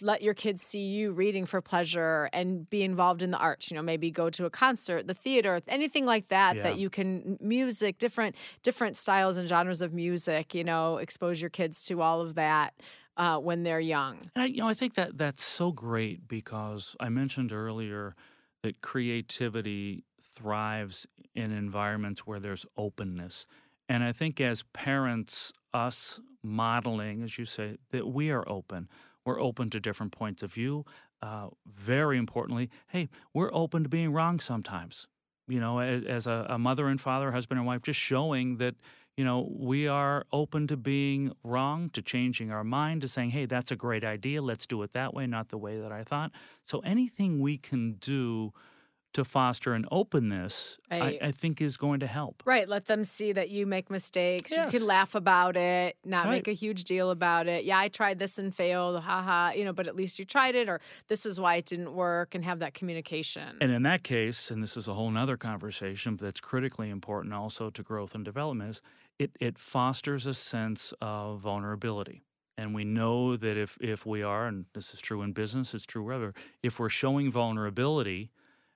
let 0.02 0.22
your 0.22 0.34
kids 0.34 0.62
see 0.62 0.86
you 0.86 1.12
reading 1.12 1.46
for 1.46 1.62
pleasure 1.62 2.30
and 2.34 2.70
be 2.70 2.84
involved 2.84 3.22
in 3.22 3.32
the 3.32 3.38
arts 3.38 3.70
you 3.72 3.76
know 3.76 3.82
maybe 3.84 4.12
go 4.12 4.30
to 4.30 4.46
a 4.46 4.50
concert 4.50 5.08
the 5.08 5.14
theater 5.14 5.60
anything 5.68 6.06
like 6.06 6.28
that 6.30 6.56
Yeah. 6.56 6.64
that 6.64 6.78
you 6.78 6.90
can 6.90 7.38
music 7.42 7.98
different 7.98 8.36
different 8.64 8.98
styles 8.98 9.38
and 9.38 9.48
genres 9.48 9.82
of 9.82 9.94
music 9.94 10.54
you 10.56 10.64
know 10.64 10.98
expose 10.98 11.42
your 11.42 11.50
kids 11.50 11.84
to 11.86 12.02
all 12.02 12.22
of 12.22 12.36
that 12.36 12.74
uh, 13.18 13.38
when 13.38 13.64
they're 13.64 13.80
young 13.80 14.18
And 14.36 14.44
I, 14.44 14.46
you 14.48 14.58
know, 14.58 14.68
I 14.68 14.74
think 14.74 14.96
that 14.96 15.18
that's 15.18 15.44
so 15.44 15.72
great 15.72 16.28
because 16.28 16.96
I 17.00 17.08
mentioned 17.08 17.54
earlier 17.54 18.14
that 18.64 18.82
creativity 18.82 20.04
thrives 20.22 21.08
in 21.34 21.52
environments 21.52 22.28
where 22.28 22.40
there's 22.40 22.66
openness. 22.78 23.46
And 23.88 24.04
I 24.04 24.12
think 24.12 24.42
as 24.42 24.64
parents, 24.74 25.54
us 25.74 26.20
modeling, 26.44 27.24
as 27.24 27.38
you 27.38 27.46
say, 27.46 27.78
that 27.92 28.08
we 28.08 28.32
are 28.32 28.44
open. 28.50 28.90
We're 29.26 29.42
open 29.42 29.70
to 29.72 29.80
different 29.80 30.12
points 30.12 30.44
of 30.44 30.54
view. 30.54 30.86
Uh, 31.22 31.48
very 31.66 32.18
importantly, 32.18 32.70
hey, 32.90 33.10
we're 33.34 33.54
open 33.54 33.84
to 33.84 33.90
being 33.90 34.14
wrong 34.14 34.40
sometimes. 34.40 35.08
You 35.48 35.60
know, 35.60 35.80
as, 35.80 36.04
as 36.04 36.28
a, 36.28 36.46
a 36.50 36.60
mother 36.60 36.88
and 36.88 37.00
father, 37.02 37.32
husband 37.32 37.60
and 37.60 37.68
wife, 37.68 37.84
just 37.84 38.00
showing 38.00 38.58
that 38.58 38.76
you 39.18 39.24
know, 39.24 39.50
we 39.50 39.88
are 39.88 40.26
open 40.34 40.68
to 40.68 40.76
being 40.76 41.34
wrong, 41.44 41.90
to 41.92 42.02
changing 42.02 42.52
our 42.52 42.66
mind, 42.66 43.02
to 43.02 43.08
saying, 43.08 43.30
hey, 43.30 43.46
that's 43.46 43.72
a 43.72 43.76
great 43.76 44.04
idea. 44.04 44.42
Let's 44.42 44.66
do 44.66 44.82
it 44.84 44.92
that 44.92 45.14
way, 45.14 45.26
not 45.26 45.50
the 45.50 45.58
way 45.58 45.80
that 45.80 45.92
I 45.92 46.04
thought. 46.04 46.32
So 46.66 46.80
anything 46.80 47.40
we 47.40 47.58
can 47.58 47.94
do 47.94 48.52
to 49.16 49.26
foster 49.26 49.74
an 49.74 49.86
openness, 49.92 50.78
Right. 50.92 51.20
I, 51.22 51.28
I 51.28 51.32
think 51.32 51.62
is 51.62 51.78
going 51.78 52.00
to 52.02 52.08
help. 52.08 52.44
Right. 52.46 52.70
Let 52.70 52.86
them 52.86 53.04
see 53.04 53.32
that 53.34 53.50
you 53.50 53.66
make 53.66 53.90
mistakes. 53.90 54.52
You 54.52 54.66
can 54.70 54.86
laugh 54.86 55.16
about 55.16 55.58
it, 55.58 55.98
not 56.06 56.26
Right. 56.26 56.32
make 56.36 56.48
a 56.48 56.54
huge 56.54 56.84
deal 56.84 57.10
about 57.10 57.48
it. 57.48 57.66
Yeah, 57.66 57.80
I 57.80 57.88
tried 57.88 58.20
this 58.20 58.38
and 58.38 58.54
failed. 58.54 59.02
Haha. 59.02 59.54
You 59.56 59.66
know, 59.66 59.74
but 59.74 59.88
at 59.88 59.96
least 59.96 60.20
you 60.20 60.26
tried 60.26 60.56
it, 60.56 60.70
or 60.70 60.80
this 61.08 61.26
is 61.26 61.40
why 61.40 61.56
it 61.56 61.66
didn't 61.66 61.94
work, 61.94 62.36
and 62.36 62.46
have 62.46 62.60
that 62.60 62.74
communication. 62.74 63.58
And 63.60 63.72
in 63.72 63.84
that 63.84 64.04
case, 64.04 64.52
and 64.52 64.62
this 64.62 64.78
is 64.78 64.88
a 64.88 64.94
whole 64.94 65.10
nother 65.12 65.38
conversation, 65.38 66.16
but 66.16 66.26
that's 66.26 66.40
critically 66.42 66.90
important 66.90 67.34
also 67.34 67.70
to 67.70 67.82
growth 67.82 68.14
and 68.16 68.24
development, 68.26 68.70
is 68.70 68.82
it, 69.18 69.32
it 69.40 69.58
fosters 69.58 70.26
a 70.26 70.34
sense 70.34 70.94
of 71.02 71.40
vulnerability. 71.40 72.24
And 72.58 72.74
we 72.76 72.84
know 72.86 73.36
that 73.36 73.58
if, 73.58 73.78
if 73.82 74.06
we 74.06 74.24
are, 74.24 74.48
and 74.48 74.66
this 74.74 74.94
is 74.94 75.00
true 75.02 75.22
in 75.22 75.34
business, 75.34 75.74
it's 75.74 75.86
true 75.86 76.04
wherever, 76.04 76.34
if 76.64 76.80
we're 76.80 76.90
showing 76.90 77.32
vulnerability 77.32 78.32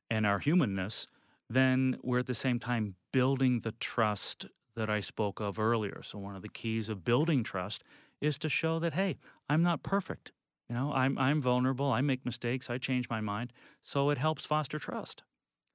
and 0.10 0.26
our 0.26 0.40
humanness, 0.40 1.08
then 1.50 1.98
we're 2.04 2.20
at 2.20 2.26
the 2.28 2.36
same 2.36 2.60
time 2.60 2.96
building 3.12 3.62
the 3.62 3.72
trust 3.74 4.46
that 4.76 4.90
I 4.90 5.00
spoke 5.00 5.40
of 5.40 5.60
earlier. 5.60 6.02
So 6.04 6.20
one 6.20 6.36
of 6.36 6.42
the 6.42 6.50
keys 6.50 6.90
of 6.90 7.04
building 7.04 7.44
trust 7.44 7.84
is 8.22 8.38
to 8.40 8.50
show 8.50 8.80
that, 8.80 8.94
hey, 8.94 9.18
I'm 9.50 9.64
not 9.64 9.84
perfect. 9.84 10.32
You 10.70 10.76
know, 10.76 10.94
I'm 10.94 11.18
I'm 11.18 11.42
vulnerable. 11.42 11.92
I 11.92 12.02
make 12.02 12.26
mistakes. 12.26 12.70
I 12.70 12.78
change 12.78 13.10
my 13.10 13.22
mind. 13.22 13.52
So 13.82 14.10
it 14.12 14.18
helps 14.20 14.46
foster 14.46 14.78
trust. 14.78 15.24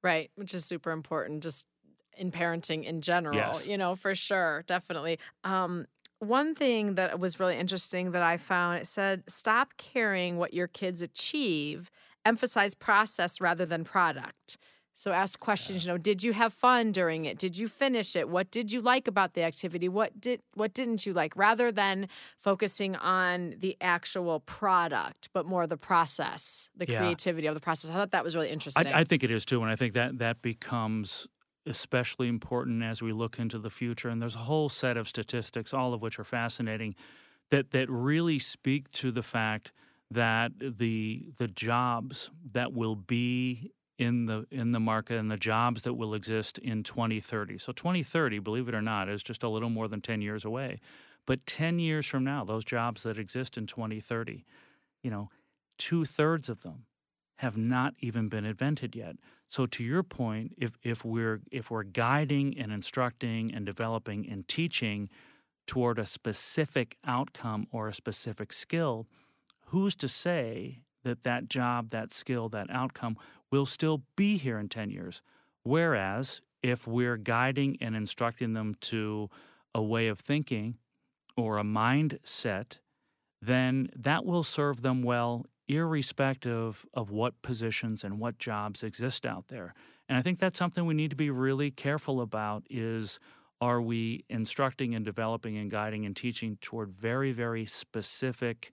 Right, 0.03 0.29
which 0.35 0.53
is 0.53 0.65
super 0.65 0.91
important 0.91 1.41
just 1.41 1.67
in 2.15 2.31
parenting 2.31 2.83
in 2.85 3.01
general, 3.01 3.61
Yes. 3.61 3.63
you 3.63 3.77
know, 3.77 3.95
for 3.95 4.13
sure, 4.15 4.63
definitely. 4.67 5.19
Um, 5.43 5.87
one 6.19 6.55
thing 6.55 6.95
that 6.95 7.19
was 7.19 7.39
really 7.39 7.57
interesting 7.57 8.11
that 8.11 8.21
I 8.21 8.37
found 8.37 8.79
it 8.79 8.87
said, 8.87 9.23
stop 9.27 9.75
caring 9.77 10.37
what 10.37 10.53
your 10.53 10.67
kids 10.67 11.01
achieve, 11.01 11.89
emphasize 12.25 12.73
process 12.73 13.39
rather 13.39 13.65
than 13.65 13.83
product. 13.83 14.57
So 14.97 15.11
ask 15.11 15.39
questions, 15.41 15.85
you 15.85 15.91
know, 15.91 15.97
did 15.97 16.23
you 16.23 16.31
have 16.31 16.53
fun 16.53 16.93
during 16.93 17.25
it? 17.25 17.37
Did 17.37 17.57
you 17.57 17.67
finish 17.67 18.15
it? 18.15 18.29
What 18.29 18.49
did 18.49 18.71
you 18.71 18.79
like 18.79 19.09
about 19.09 19.33
the 19.33 19.43
activity? 19.43 19.89
What 19.89 20.21
did 20.21 20.41
what 20.53 20.73
didn't 20.73 21.05
you 21.05 21.11
like? 21.11 21.35
Rather 21.35 21.69
than 21.69 22.07
focusing 22.39 22.95
on 22.95 23.55
the 23.59 23.75
actual 23.81 24.39
product, 24.39 25.27
but 25.33 25.45
more 25.45 25.67
the 25.67 25.75
process, 25.75 26.69
the 26.77 26.85
Yeah. 26.87 26.99
creativity 26.99 27.45
of 27.47 27.55
the 27.55 27.59
process. 27.59 27.91
I 27.91 27.95
thought 27.95 28.11
that 28.11 28.23
was 28.23 28.37
really 28.37 28.49
interesting. 28.49 28.87
I, 28.87 29.01
I 29.01 29.03
think 29.03 29.21
it 29.23 29.31
is 29.31 29.43
too, 29.45 29.61
and 29.61 29.69
I 29.69 29.75
think 29.75 29.93
that 29.95 30.17
that 30.19 30.41
becomes 30.41 31.27
especially 31.65 32.29
important 32.29 32.81
as 32.83 33.01
we 33.01 33.11
look 33.11 33.37
into 33.37 33.59
the 33.59 33.69
future. 33.69 34.07
And 34.07 34.21
there's 34.21 34.35
a 34.35 34.39
whole 34.39 34.69
set 34.69 34.95
of 34.95 35.09
statistics, 35.09 35.73
all 35.73 35.93
of 35.93 36.01
which 36.01 36.19
are 36.19 36.23
fascinating, 36.23 36.95
that 37.49 37.71
that 37.71 37.89
really 37.89 38.39
speak 38.39 38.89
to 38.91 39.11
the 39.11 39.23
fact 39.23 39.73
that 40.11 40.51
the 40.59 41.29
the 41.37 41.47
jobs 41.47 42.29
that 42.53 42.73
will 42.73 42.95
be 42.95 43.71
in 43.97 44.25
the 44.25 44.45
in 44.51 44.71
the 44.71 44.79
market 44.79 45.17
and 45.17 45.31
the 45.31 45.37
jobs 45.37 45.83
that 45.83 45.93
will 45.93 46.13
exist 46.13 46.57
in 46.59 46.83
2030. 46.83 47.57
So 47.57 47.71
2030, 47.71 48.39
believe 48.39 48.67
it 48.67 48.75
or 48.75 48.81
not, 48.81 49.09
is 49.09 49.23
just 49.23 49.43
a 49.43 49.49
little 49.49 49.69
more 49.69 49.87
than 49.87 50.01
10 50.01 50.21
years 50.21 50.45
away. 50.45 50.79
But 51.25 51.45
10 51.47 51.79
years 51.79 52.05
from 52.05 52.23
now, 52.23 52.43
those 52.43 52.63
jobs 52.63 53.03
that 53.03 53.17
exist 53.17 53.57
in 53.57 53.65
2030, 53.65 54.45
you 55.01 55.09
know, 55.09 55.29
two 55.77 56.05
thirds 56.05 56.49
of 56.49 56.61
them 56.61 56.85
have 57.37 57.57
not 57.57 57.95
even 57.99 58.29
been 58.29 58.45
invented 58.45 58.95
yet. 58.95 59.15
So 59.47 59.65
to 59.67 59.83
your 59.83 60.03
point, 60.03 60.53
if 60.57 60.77
if 60.83 61.03
we're 61.03 61.41
if 61.51 61.71
we're 61.71 61.83
guiding 61.83 62.57
and 62.57 62.71
instructing 62.71 63.53
and 63.53 63.65
developing 63.65 64.27
and 64.29 64.47
teaching 64.47 65.09
toward 65.67 65.97
a 65.97 66.05
specific 66.05 66.97
outcome 67.05 67.67
or 67.71 67.87
a 67.87 67.93
specific 67.93 68.53
skill, 68.53 69.07
who's 69.75 69.93
to 69.93 70.07
say 70.07 70.79
that 71.03 71.23
that 71.23 71.49
job, 71.49 71.89
that 71.89 72.13
skill, 72.13 72.47
that 72.47 72.69
outcome 72.69 73.17
will 73.51 73.65
still 73.65 74.03
be 74.15 74.37
here 74.37 74.57
in 74.57 74.69
10 74.69 74.89
years? 74.89 75.21
Whereas 75.63 76.39
if 76.63 76.87
we're 76.87 77.17
guiding 77.17 77.75
and 77.81 77.93
instructing 77.93 78.53
them 78.53 78.75
to 78.79 79.29
a 79.73 79.83
way 79.83 80.07
of 80.07 80.17
thinking 80.21 80.77
or 81.35 81.57
a 81.57 81.63
mindset, 81.63 82.77
then 83.41 83.89
that 83.93 84.25
will 84.25 84.43
serve 84.43 84.81
them 84.81 85.03
well 85.03 85.45
irrespective 85.67 86.85
of 86.93 87.11
what 87.11 87.41
positions 87.41 88.01
and 88.01 88.17
what 88.17 88.39
jobs 88.39 88.81
exist 88.81 89.25
out 89.25 89.49
there. 89.49 89.73
And 90.07 90.17
I 90.17 90.21
think 90.21 90.39
that's 90.39 90.57
something 90.57 90.85
we 90.85 90.93
need 90.93 91.09
to 91.09 91.17
be 91.17 91.29
really 91.29 91.69
careful 91.69 92.21
about 92.21 92.63
is 92.69 93.19
are 93.59 93.81
we 93.81 94.23
instructing 94.29 94.95
and 94.95 95.03
developing 95.03 95.57
and 95.57 95.69
guiding 95.69 96.05
and 96.05 96.15
teaching 96.15 96.59
toward 96.61 96.93
very 96.93 97.33
very 97.33 97.65
specific 97.65 98.71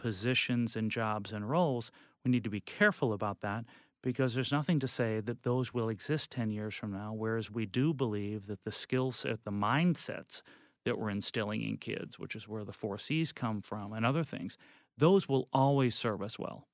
positions 0.00 0.74
and 0.74 0.90
jobs 0.90 1.32
and 1.32 1.48
roles? 1.48 1.90
We 2.24 2.30
need 2.30 2.44
to 2.44 2.50
be 2.50 2.60
careful 2.60 3.12
about 3.12 3.40
that 3.40 3.64
because 4.02 4.34
there's 4.34 4.52
nothing 4.52 4.78
to 4.80 4.88
say 4.88 5.20
that 5.20 5.42
those 5.42 5.74
will 5.74 5.88
exist 5.88 6.30
10 6.30 6.50
years 6.50 6.74
from 6.74 6.92
now 6.92 7.12
whereas 7.12 7.50
we 7.50 7.66
do 7.66 7.92
believe 7.92 8.46
that 8.46 8.64
the 8.64 8.72
skill 8.72 9.12
set, 9.12 9.32
uh, 9.32 9.36
the 9.44 9.50
mindsets 9.50 10.42
that 10.84 10.98
we're 10.98 11.10
instilling 11.10 11.62
in 11.62 11.76
kids, 11.76 12.18
which 12.18 12.34
is 12.34 12.48
where 12.48 12.64
the 12.64 12.72
four 12.72 12.98
C's 12.98 13.32
come 13.32 13.60
from 13.60 13.92
and 13.92 14.06
other 14.06 14.24
things, 14.24 14.56
those 14.96 15.28
will 15.28 15.48
always 15.52 15.94
serve 15.94 16.22
us 16.22 16.38
well. 16.38 16.66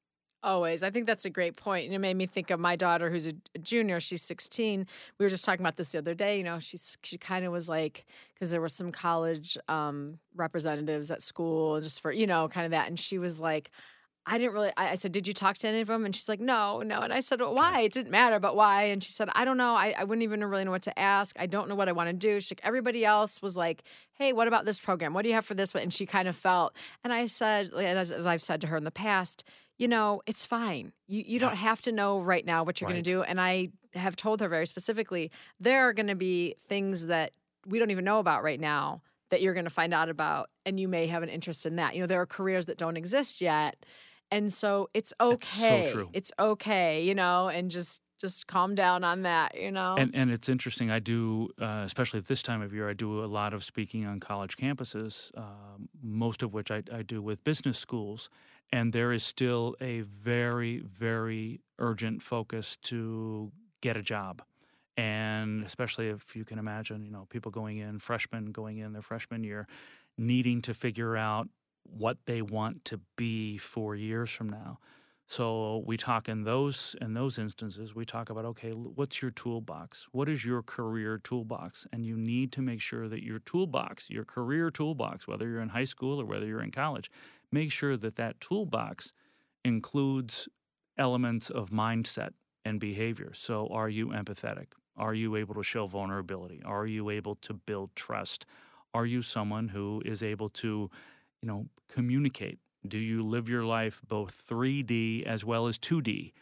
Always. 0.46 0.84
I 0.84 0.90
think 0.90 1.06
that's 1.06 1.24
a 1.24 1.30
great 1.30 1.56
point. 1.56 1.86
And 1.86 1.94
it 1.94 1.98
made 1.98 2.16
me 2.16 2.24
think 2.24 2.52
of 2.52 2.60
my 2.60 2.76
daughter 2.76 3.10
who's 3.10 3.26
a 3.26 3.32
junior. 3.58 3.98
She's 3.98 4.22
16. 4.22 4.86
We 5.18 5.24
were 5.24 5.28
just 5.28 5.44
talking 5.44 5.60
about 5.60 5.74
this 5.74 5.90
the 5.90 5.98
other 5.98 6.14
day. 6.14 6.38
You 6.38 6.44
know, 6.44 6.60
she's 6.60 6.96
she 7.02 7.18
kind 7.18 7.44
of 7.44 7.50
was 7.50 7.68
like, 7.68 8.06
because 8.32 8.52
there 8.52 8.60
were 8.60 8.68
some 8.68 8.92
college 8.92 9.58
um, 9.66 10.20
representatives 10.36 11.10
at 11.10 11.20
school 11.20 11.80
just 11.80 12.00
for, 12.00 12.12
you 12.12 12.28
know, 12.28 12.46
kind 12.46 12.64
of 12.64 12.70
that. 12.70 12.86
And 12.86 12.96
she 12.96 13.18
was 13.18 13.40
like, 13.40 13.72
I 14.24 14.38
didn't 14.38 14.54
really. 14.54 14.72
I, 14.76 14.96
said, 14.96 15.12
"Did 15.12 15.28
you 15.28 15.32
talk 15.32 15.56
to 15.58 15.68
any 15.68 15.80
of 15.80 15.86
them?" 15.86 16.04
And 16.04 16.14
she's 16.14 16.28
like, 16.28 16.40
"No, 16.40 16.82
no." 16.82 17.00
And 17.00 17.12
I 17.12 17.20
said, 17.20 17.40
well, 17.40 17.54
"Why?" 17.54 17.82
It 17.82 17.92
didn't 17.92 18.10
matter, 18.10 18.40
but 18.40 18.56
why? 18.56 18.84
And 18.84 19.00
she 19.02 19.12
said, 19.12 19.28
"I 19.36 19.44
don't 19.44 19.56
know. 19.56 19.76
I, 19.76 19.94
I 19.96 20.02
wouldn't 20.02 20.24
even 20.24 20.44
really 20.44 20.64
know 20.64 20.72
what 20.72 20.82
to 20.82 20.98
ask. 20.98 21.36
I 21.38 21.46
don't 21.46 21.68
know 21.68 21.76
what 21.76 21.88
I 21.88 21.92
want 21.92 22.08
to 22.08 22.12
do." 22.12 22.34
Like, 22.34 22.60
"Everybody 22.64 23.04
else 23.04 23.40
was 23.40 23.56
like, 23.56 23.84
hey, 24.14 24.32
what 24.32 24.48
about 24.48 24.64
this 24.64 24.80
program? 24.80 25.14
What 25.14 25.22
do 25.22 25.28
you 25.28 25.34
have 25.36 25.46
for 25.46 25.54
this?" 25.54 25.74
One? 25.74 25.84
And 25.84 25.92
she 25.94 26.06
kind 26.06 26.26
of 26.26 26.34
felt. 26.34 26.74
And 27.04 27.12
I 27.12 27.26
said, 27.26 27.72
as, 27.72 28.10
as 28.10 28.26
I've 28.26 28.42
said 28.42 28.60
to 28.62 28.66
her 28.66 28.76
in 28.76 28.82
the 28.82 28.90
past, 28.90 29.44
you 29.78 29.88
know, 29.88 30.22
it's 30.26 30.44
fine. 30.44 30.92
You 31.06 31.22
you 31.26 31.38
don't 31.38 31.56
have 31.56 31.80
to 31.82 31.92
know 31.92 32.20
right 32.20 32.44
now 32.44 32.64
what 32.64 32.80
you're 32.80 32.88
right. 32.88 32.94
going 32.94 33.04
to 33.04 33.10
do. 33.10 33.22
And 33.22 33.40
I 33.40 33.70
have 33.94 34.16
told 34.16 34.40
her 34.40 34.48
very 34.48 34.66
specifically, 34.66 35.30
there 35.60 35.88
are 35.88 35.92
going 35.92 36.08
to 36.08 36.14
be 36.14 36.54
things 36.68 37.06
that 37.06 37.32
we 37.66 37.78
don't 37.78 37.90
even 37.90 38.04
know 38.04 38.18
about 38.18 38.42
right 38.42 38.60
now 38.60 39.02
that 39.30 39.42
you're 39.42 39.54
going 39.54 39.64
to 39.64 39.70
find 39.70 39.92
out 39.92 40.08
about, 40.08 40.50
and 40.64 40.78
you 40.78 40.86
may 40.86 41.08
have 41.08 41.22
an 41.22 41.28
interest 41.28 41.66
in 41.66 41.76
that. 41.76 41.94
You 41.94 42.02
know, 42.02 42.06
there 42.06 42.20
are 42.20 42.26
careers 42.26 42.66
that 42.66 42.78
don't 42.78 42.96
exist 42.96 43.40
yet 43.40 43.76
and 44.30 44.52
so 44.52 44.88
it's 44.94 45.12
okay. 45.20 45.90
So 45.92 46.08
it's 46.12 46.32
okay, 46.38 47.02
you 47.02 47.14
know, 47.14 47.48
and 47.48 47.70
just 47.70 48.02
just 48.18 48.46
calm 48.46 48.74
down 48.74 49.04
on 49.04 49.22
that, 49.22 49.60
you 49.60 49.70
know. 49.70 49.94
And 49.96 50.14
and 50.14 50.30
it's 50.30 50.48
interesting. 50.48 50.90
I 50.90 50.98
do, 50.98 51.50
uh, 51.60 51.82
especially 51.84 52.18
at 52.18 52.26
this 52.26 52.42
time 52.42 52.62
of 52.62 52.72
year, 52.72 52.88
I 52.88 52.92
do 52.92 53.24
a 53.24 53.26
lot 53.26 53.54
of 53.54 53.62
speaking 53.62 54.06
on 54.06 54.20
college 54.20 54.56
campuses. 54.56 55.30
Uh, 55.36 55.78
most 56.02 56.42
of 56.42 56.52
which 56.52 56.70
I, 56.70 56.82
I 56.92 57.02
do 57.02 57.22
with 57.22 57.44
business 57.44 57.78
schools, 57.78 58.28
and 58.72 58.92
there 58.92 59.12
is 59.12 59.22
still 59.22 59.76
a 59.80 60.00
very 60.00 60.80
very 60.80 61.60
urgent 61.78 62.22
focus 62.22 62.76
to 62.76 63.52
get 63.80 63.96
a 63.96 64.02
job. 64.02 64.42
And 64.96 65.62
especially 65.62 66.08
if 66.08 66.34
you 66.34 66.44
can 66.44 66.58
imagine, 66.58 67.04
you 67.04 67.10
know, 67.10 67.26
people 67.28 67.50
going 67.50 67.78
in, 67.78 67.98
freshmen 67.98 68.46
going 68.46 68.78
in 68.78 68.94
their 68.94 69.02
freshman 69.02 69.44
year, 69.44 69.66
needing 70.16 70.62
to 70.62 70.72
figure 70.72 71.16
out 71.16 71.48
what 71.82 72.16
they 72.24 72.40
want 72.40 72.84
to 72.86 73.00
be 73.16 73.58
four 73.58 73.94
years 73.94 74.30
from 74.30 74.48
now. 74.48 74.78
So 75.28 75.82
we 75.84 75.96
talk 75.96 76.28
in 76.28 76.44
those 76.44 76.94
in 77.00 77.14
those 77.14 77.36
instances. 77.36 77.94
We 77.94 78.04
talk 78.04 78.30
about 78.30 78.44
okay, 78.44 78.70
what's 78.70 79.20
your 79.20 79.32
toolbox? 79.32 80.06
What 80.12 80.28
is 80.28 80.44
your 80.44 80.62
career 80.62 81.18
toolbox? 81.18 81.86
And 81.92 82.06
you 82.06 82.16
need 82.16 82.52
to 82.52 82.62
make 82.62 82.80
sure 82.80 83.08
that 83.08 83.24
your 83.24 83.40
toolbox, 83.40 84.08
your 84.08 84.24
career 84.24 84.70
toolbox, 84.70 85.26
whether 85.26 85.48
you're 85.48 85.60
in 85.60 85.70
high 85.70 85.84
school 85.84 86.20
or 86.20 86.24
whether 86.24 86.46
you're 86.46 86.62
in 86.62 86.70
college, 86.70 87.10
make 87.52 87.72
sure 87.72 87.96
that 87.96 88.16
that 88.16 88.40
toolbox 88.40 89.12
includes 89.64 90.48
elements 90.98 91.50
of 91.50 91.70
mindset 91.70 92.30
and 92.64 92.80
behavior. 92.80 93.32
So 93.34 93.68
are 93.68 93.88
you 93.88 94.08
empathetic? 94.08 94.68
Are 94.96 95.14
you 95.14 95.36
able 95.36 95.54
to 95.54 95.62
show 95.62 95.86
vulnerability? 95.86 96.62
Are 96.64 96.86
you 96.86 97.10
able 97.10 97.36
to 97.36 97.52
build 97.52 97.94
trust? 97.94 98.46
Are 98.94 99.06
you 99.06 99.22
someone 99.22 99.68
who 99.68 100.02
is 100.04 100.22
able 100.22 100.48
to 100.50 100.90
you 101.42 101.46
know, 101.46 101.66
communicate? 101.88 102.58
Do 102.86 102.98
you 102.98 103.22
live 103.24 103.48
your 103.48 103.64
life 103.64 104.00
both 104.06 104.46
3D 104.48 105.24
as 105.24 105.44
well 105.44 105.66
as 105.66 105.78
2D? 105.78 106.32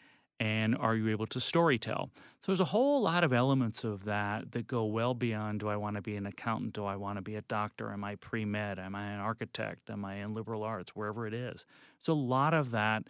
And 0.40 0.76
are 0.76 0.96
you 0.96 1.08
able 1.10 1.26
to 1.28 1.38
storytell? 1.38 2.10
So 2.40 2.52
there's 2.52 2.60
a 2.60 2.66
whole 2.66 3.00
lot 3.00 3.24
of 3.24 3.32
elements 3.32 3.84
of 3.84 4.04
that 4.04 4.52
that 4.52 4.66
go 4.66 4.84
well 4.84 5.14
beyond 5.14 5.60
do 5.60 5.68
I 5.68 5.76
want 5.76 5.96
to 5.96 6.02
be 6.02 6.16
an 6.16 6.26
accountant? 6.26 6.74
Do 6.74 6.84
I 6.84 6.96
want 6.96 7.16
to 7.16 7.22
be 7.22 7.36
a 7.36 7.42
doctor? 7.42 7.92
Am 7.92 8.04
I 8.04 8.16
pre 8.16 8.44
med? 8.44 8.78
Am 8.78 8.94
I 8.94 9.06
an 9.06 9.20
architect? 9.20 9.88
Am 9.88 10.04
I 10.04 10.16
in 10.16 10.34
liberal 10.34 10.62
arts? 10.62 10.94
Wherever 10.94 11.26
it 11.26 11.34
is. 11.34 11.64
So 12.00 12.12
a 12.12 12.14
lot 12.14 12.52
of 12.52 12.70
that 12.72 13.04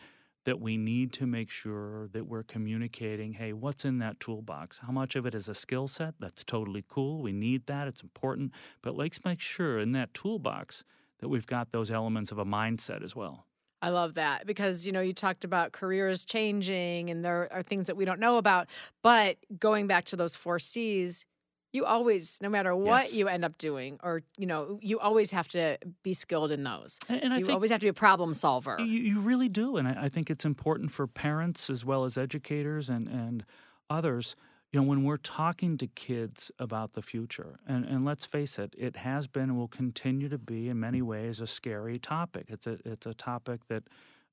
that 0.45 0.61
we 0.61 0.77
need 0.77 1.13
to 1.15 1.27
make 1.27 1.51
sure 1.51 2.09
that 2.13 2.27
we're 2.27 2.43
communicating 2.43 3.33
hey, 3.33 3.53
what's 3.53 3.85
in 3.85 3.99
that 3.99 4.21
toolbox? 4.21 4.79
How 4.87 4.93
much 4.93 5.17
of 5.17 5.27
it 5.27 5.35
is 5.35 5.49
a 5.49 5.55
skill 5.55 5.89
set? 5.89 6.15
That's 6.21 6.45
totally 6.45 6.85
cool. 6.87 7.23
We 7.23 7.33
need 7.33 7.67
that. 7.67 7.89
It's 7.89 8.03
important. 8.03 8.53
But 8.83 8.97
let's 8.97 9.25
make 9.25 9.41
sure 9.41 9.79
in 9.79 9.93
that 9.93 10.15
toolbox 10.15 10.85
that 11.21 11.29
we've 11.29 11.47
got 11.47 11.73
those 11.73 11.91
elements 11.91 12.31
of 12.31 12.39
a 12.39 12.45
mindset 12.45 13.03
as 13.03 13.17
well. 13.17 13.47
I 13.85 13.91
love 13.91 14.15
that 14.15 14.47
because 14.47 14.87
you 14.87 14.93
know 14.93 15.01
you 15.01 15.13
talked 15.13 15.45
about 15.45 15.73
careers 15.73 16.25
changing 16.25 17.11
and 17.11 17.25
there 17.25 17.53
are 17.53 17.63
things 17.63 17.87
that 17.89 17.97
we 17.97 18.05
don't 18.05 18.21
know 18.21 18.39
about, 18.39 18.69
but 19.03 19.37
going 19.59 19.87
back 19.87 20.05
to 20.07 20.17
those 20.17 20.37
4 20.37 20.59
Cs, 20.59 21.27
you 21.75 21.85
always 21.85 22.39
no 22.41 22.49
matter 22.49 22.75
what 22.75 23.03
yes. 23.03 23.15
you 23.15 23.29
end 23.29 23.45
up 23.45 23.59
doing 23.59 23.99
or 24.03 24.23
you 24.39 24.47
know 24.47 24.79
you 24.81 24.99
always 25.01 25.33
have 25.33 25.49
to 25.49 25.77
be 26.03 26.15
skilled 26.15 26.51
in 26.53 26.63
those 26.63 26.99
and, 27.09 27.25
and 27.25 27.35
I 27.35 27.39
you 27.39 27.51
always 27.51 27.71
have 27.71 27.81
to 27.81 27.85
be 27.85 27.89
a 27.89 27.93
problem 27.93 28.33
solver 28.33 28.77
you, 28.79 28.87
you 28.87 29.21
really 29.21 29.49
do 29.49 29.77
and 29.77 29.89
I, 29.89 30.05
I, 30.05 30.09
think 30.09 30.31
it's 30.31 30.45
important 30.45 30.93
for 30.93 31.09
parents 31.09 31.69
as 31.69 31.85
well 31.85 32.05
as 32.05 32.17
educators 32.17 32.89
and 32.89 33.09
and 33.09 33.45
others 33.91 34.37
you 34.75 34.81
know, 34.81 34.89
when 34.89 35.05
we're 35.05 35.19
talking 35.19 35.79
to 35.79 35.87
kids 35.87 36.51
about 36.59 36.95
the 36.95 37.01
future, 37.01 37.61
and, 37.65 37.85
and 37.85 38.05
let's 38.05 38.27
face 38.27 38.59
it, 38.59 38.75
it 38.77 38.97
has 38.97 39.29
been 39.29 39.45
and 39.45 39.57
will 39.57 39.69
continue 39.69 40.29
to 40.29 40.37
be 40.37 40.69
in 40.69 40.81
many 40.81 41.01
ways 41.01 41.41
a 41.41 41.47
scary 41.47 41.97
topic. 41.97 42.47
It's 42.49 42.67
a, 42.67 42.79
it's 42.85 43.07
a 43.07 43.15
topic 43.15 43.61
that 43.69 43.85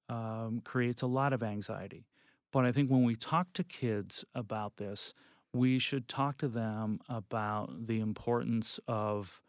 um, 0.10 0.62
creates 0.66 1.04
a 1.04 1.06
lot 1.06 1.32
of 1.32 1.44
anxiety. 1.44 2.08
But 2.52 2.66
I 2.66 2.72
think 2.72 2.90
when 2.90 3.04
we 3.04 3.16
talk 3.16 3.54
to 3.54 3.64
kids 3.64 4.26
about 4.34 4.78
this, 4.78 5.14
we 5.54 5.78
should 5.78 6.08
talk 6.08 6.40
to 6.40 6.48
them 6.48 7.02
about 7.08 7.86
the 7.86 8.00
importance 8.00 8.80
of 8.88 9.44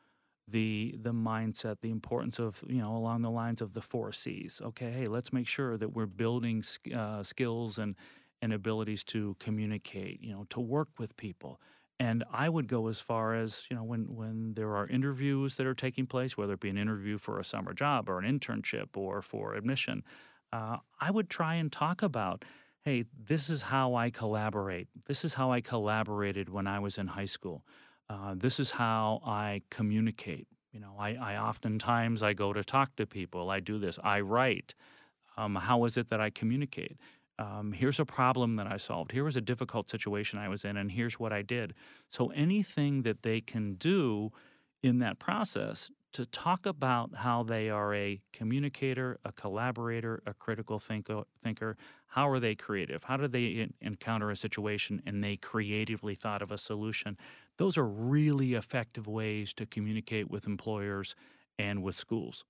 the 0.46 0.94
the 1.00 1.14
mindset, 1.14 1.80
the 1.80 1.90
importance 1.90 2.38
of 2.38 2.62
you 2.68 2.82
know 2.82 2.94
along 2.94 3.22
the 3.22 3.30
lines 3.30 3.62
of 3.62 3.72
the 3.72 3.80
four 3.80 4.12
C's. 4.12 4.60
Okay, 4.62 4.90
hey, 4.90 5.06
let's 5.06 5.32
make 5.32 5.46
sure 5.46 5.78
that 5.78 5.94
we're 5.94 6.04
building 6.04 6.62
uh, 6.94 7.22
skills 7.22 7.78
and 7.78 7.96
and 8.42 8.52
abilities 8.52 9.04
to 9.04 9.36
communicate, 9.38 10.20
you 10.20 10.32
know, 10.32 10.44
to 10.50 10.60
work 10.60 10.88
with 10.98 11.16
people. 11.16 11.60
And 12.00 12.24
I 12.32 12.48
would 12.48 12.66
go 12.66 12.88
as 12.88 13.00
far 13.00 13.34
as, 13.36 13.66
you 13.70 13.76
know, 13.76 13.84
when, 13.84 14.16
when 14.16 14.54
there 14.54 14.74
are 14.74 14.88
interviews 14.88 15.54
that 15.56 15.66
are 15.66 15.74
taking 15.74 16.06
place, 16.06 16.36
whether 16.36 16.54
it 16.54 16.60
be 16.60 16.68
an 16.68 16.76
interview 16.76 17.16
for 17.16 17.38
a 17.38 17.44
summer 17.44 17.72
job 17.72 18.08
or 18.08 18.18
an 18.18 18.24
internship 18.38 18.88
or 18.96 19.22
for 19.22 19.54
admission, 19.54 20.02
uh, 20.52 20.78
I 21.00 21.12
would 21.12 21.30
try 21.30 21.54
and 21.54 21.70
talk 21.70 22.02
about, 22.02 22.44
hey, 22.80 23.04
this 23.16 23.48
is 23.48 23.62
how 23.62 23.94
I 23.94 24.10
collaborate. 24.10 24.88
This 25.06 25.24
is 25.24 25.34
how 25.34 25.52
I 25.52 25.60
collaborated 25.60 26.48
when 26.48 26.66
I 26.66 26.80
was 26.80 26.98
in 26.98 27.06
high 27.06 27.26
school. 27.26 27.64
Uh, 28.10 28.34
this 28.36 28.58
is 28.58 28.72
how 28.72 29.22
I 29.24 29.62
communicate. 29.70 30.48
You 30.72 30.80
know, 30.80 30.96
I, 30.98 31.14
I 31.14 31.36
oftentimes 31.36 32.22
I 32.22 32.32
go 32.32 32.52
to 32.52 32.64
talk 32.64 32.96
to 32.96 33.06
people. 33.06 33.48
I 33.48 33.60
do 33.60 33.78
this. 33.78 33.98
I 34.02 34.20
write. 34.20 34.74
Um, 35.36 35.54
how 35.54 35.84
is 35.84 35.96
it 35.96 36.10
that 36.10 36.20
I 36.20 36.30
communicate? 36.30 36.96
Um, 37.38 37.72
here's 37.72 37.98
a 37.98 38.04
problem 38.04 38.54
that 38.54 38.66
I 38.66 38.76
solved. 38.76 39.12
Here 39.12 39.24
was 39.24 39.36
a 39.36 39.40
difficult 39.40 39.90
situation 39.90 40.38
I 40.38 40.48
was 40.48 40.64
in, 40.64 40.76
and 40.76 40.92
here's 40.92 41.18
what 41.18 41.32
I 41.32 41.42
did. 41.42 41.74
So 42.10 42.28
anything 42.28 43.02
that 43.02 43.22
they 43.22 43.40
can 43.40 43.74
do 43.74 44.32
in 44.82 44.98
that 44.98 45.18
process 45.18 45.90
to 46.12 46.26
talk 46.26 46.66
about 46.66 47.16
how 47.16 47.42
they 47.42 47.70
are 47.70 47.94
a 47.94 48.20
communicator, 48.32 49.18
a 49.24 49.32
collaborator, 49.32 50.22
a 50.26 50.34
critical 50.34 50.78
thinker. 50.78 51.76
How 52.08 52.28
are 52.28 52.38
they 52.38 52.54
creative? 52.54 53.04
How 53.04 53.16
do 53.16 53.26
they 53.26 53.68
encounter 53.80 54.30
a 54.30 54.36
situation 54.36 55.00
and 55.06 55.24
they 55.24 55.36
creatively 55.36 56.14
thought 56.14 56.42
of 56.42 56.52
a 56.52 56.58
solution? 56.58 57.16
Those 57.56 57.78
are 57.78 57.86
really 57.86 58.52
effective 58.54 59.06
ways 59.06 59.54
to 59.54 59.64
communicate 59.64 60.30
with 60.30 60.46
employers 60.46 61.14
and 61.58 61.82
with 61.82 61.94
schools. 61.94 62.44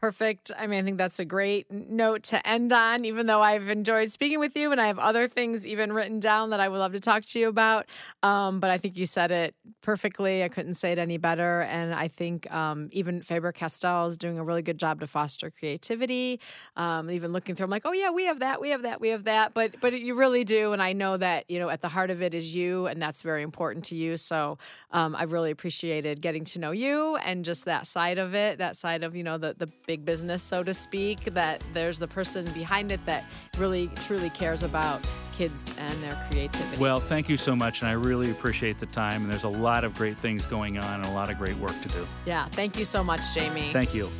Perfect. 0.00 0.52
I 0.56 0.68
mean, 0.68 0.78
I 0.78 0.82
think 0.84 0.96
that's 0.96 1.18
a 1.18 1.24
great 1.24 1.68
note 1.72 2.22
to 2.24 2.46
end 2.48 2.72
on, 2.72 3.04
even 3.04 3.26
though 3.26 3.42
I've 3.42 3.68
enjoyed 3.68 4.12
speaking 4.12 4.38
with 4.38 4.54
you 4.54 4.70
and 4.70 4.80
I 4.80 4.86
have 4.86 5.00
other 5.00 5.26
things 5.26 5.66
even 5.66 5.92
written 5.92 6.20
down 6.20 6.50
that 6.50 6.60
I 6.60 6.68
would 6.68 6.78
love 6.78 6.92
to 6.92 7.00
talk 7.00 7.24
to 7.24 7.38
you 7.40 7.48
about. 7.48 7.86
Um, 8.22 8.60
but 8.60 8.70
I 8.70 8.78
think 8.78 8.96
you 8.96 9.06
said 9.06 9.32
it 9.32 9.56
perfectly. 9.80 10.44
I 10.44 10.48
couldn't 10.48 10.74
say 10.74 10.92
it 10.92 10.98
any 11.00 11.16
better. 11.16 11.62
And 11.62 11.92
I 11.92 12.06
think 12.06 12.48
um, 12.54 12.88
even 12.92 13.22
Faber 13.22 13.50
Castell 13.50 14.06
is 14.06 14.16
doing 14.16 14.38
a 14.38 14.44
really 14.44 14.62
good 14.62 14.78
job 14.78 15.00
to 15.00 15.08
foster 15.08 15.50
creativity. 15.50 16.38
Um, 16.76 17.10
even 17.10 17.32
looking 17.32 17.56
through, 17.56 17.64
I'm 17.64 17.70
like, 17.70 17.82
oh, 17.84 17.92
yeah, 17.92 18.10
we 18.10 18.24
have 18.26 18.38
that, 18.38 18.60
we 18.60 18.70
have 18.70 18.82
that, 18.82 19.00
we 19.00 19.08
have 19.08 19.24
that. 19.24 19.52
But, 19.52 19.80
but 19.80 20.00
you 20.00 20.14
really 20.14 20.44
do. 20.44 20.72
And 20.72 20.80
I 20.80 20.92
know 20.92 21.16
that, 21.16 21.50
you 21.50 21.58
know, 21.58 21.70
at 21.70 21.80
the 21.80 21.88
heart 21.88 22.10
of 22.10 22.22
it 22.22 22.34
is 22.34 22.54
you, 22.54 22.86
and 22.86 23.02
that's 23.02 23.22
very 23.22 23.42
important 23.42 23.84
to 23.86 23.96
you. 23.96 24.16
So 24.16 24.58
um, 24.92 25.16
I 25.16 25.24
really 25.24 25.50
appreciated 25.50 26.20
getting 26.20 26.44
to 26.44 26.60
know 26.60 26.70
you 26.70 27.16
and 27.16 27.44
just 27.44 27.64
that 27.64 27.88
side 27.88 28.18
of 28.18 28.32
it, 28.36 28.58
that 28.58 28.76
side 28.76 29.02
of, 29.02 29.16
you 29.16 29.24
know, 29.24 29.38
the, 29.38 29.56
the 29.58 29.66
big 29.88 30.04
business, 30.04 30.42
so 30.42 30.62
to 30.62 30.74
speak, 30.74 31.24
that 31.32 31.64
there's 31.72 31.98
the 31.98 32.06
person 32.06 32.44
behind 32.52 32.92
it 32.92 33.00
that 33.06 33.24
really 33.56 33.90
truly 34.02 34.28
cares 34.30 34.62
about 34.62 35.00
kids 35.32 35.74
and 35.78 36.02
their 36.02 36.14
creativity. 36.30 36.76
Well, 36.76 37.00
thank 37.00 37.26
you 37.28 37.38
so 37.38 37.56
much, 37.56 37.80
and 37.80 37.88
I 37.88 37.92
really 37.92 38.30
appreciate 38.30 38.78
the 38.78 38.86
time. 38.86 39.22
And 39.22 39.32
there's 39.32 39.44
a 39.44 39.48
lot 39.48 39.84
of 39.84 39.94
great 39.94 40.18
things 40.18 40.44
going 40.44 40.76
on 40.76 41.00
and 41.00 41.06
a 41.06 41.12
lot 41.12 41.30
of 41.30 41.38
great 41.38 41.56
work 41.56 41.80
to 41.80 41.88
do. 41.88 42.06
Yeah, 42.26 42.46
thank 42.50 42.78
you 42.78 42.84
so 42.84 43.02
much, 43.02 43.34
Jamie. 43.34 43.72
Thank 43.72 43.94
you. 43.94 44.10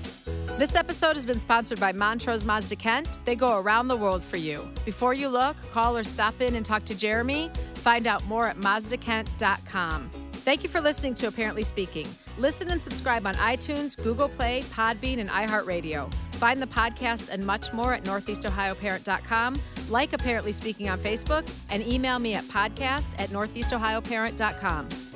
This 0.56 0.74
episode 0.74 1.16
has 1.16 1.26
been 1.26 1.38
sponsored 1.38 1.78
by 1.78 1.92
Montrose 1.92 2.46
Mazda 2.46 2.76
Kent. 2.76 3.18
They 3.26 3.36
go 3.36 3.58
around 3.58 3.88
the 3.88 3.96
world 3.96 4.24
for 4.24 4.38
you. 4.38 4.68
Before 4.86 5.12
you 5.12 5.28
look, 5.28 5.56
call 5.70 5.98
or 5.98 6.02
stop 6.02 6.40
in 6.40 6.54
and 6.54 6.64
talk 6.64 6.86
to 6.86 6.94
Jeremy. 6.94 7.50
Find 7.74 8.06
out 8.06 8.24
more 8.24 8.48
at 8.48 8.56
mazdakent.com. 8.56 10.10
Thank 10.32 10.62
you 10.62 10.70
for 10.70 10.80
listening 10.80 11.14
to 11.16 11.28
Apparently 11.28 11.62
Speaking. 11.62 12.06
Listen 12.38 12.70
and 12.70 12.80
subscribe 12.80 13.26
on 13.26 13.34
iTunes, 13.34 13.96
Google 14.02 14.28
Play, 14.28 14.62
Podbean, 14.62 15.18
and 15.18 15.28
iHeartRadio. 15.28 16.12
Find 16.34 16.62
the 16.62 16.66
podcast 16.66 17.30
and 17.30 17.44
much 17.44 17.72
more 17.72 17.92
at 17.92 18.04
northeastohioparent.com. 18.04 19.60
Like 19.90 20.12
Apparently 20.12 20.52
Speaking 20.52 20.88
on 20.88 21.00
Facebook 21.00 21.50
and 21.68 21.82
email 21.86 22.18
me 22.18 22.34
at 22.34 22.44
podcast 22.44 23.08
at 23.20 23.30
northeastohioparent.com. 23.30 25.07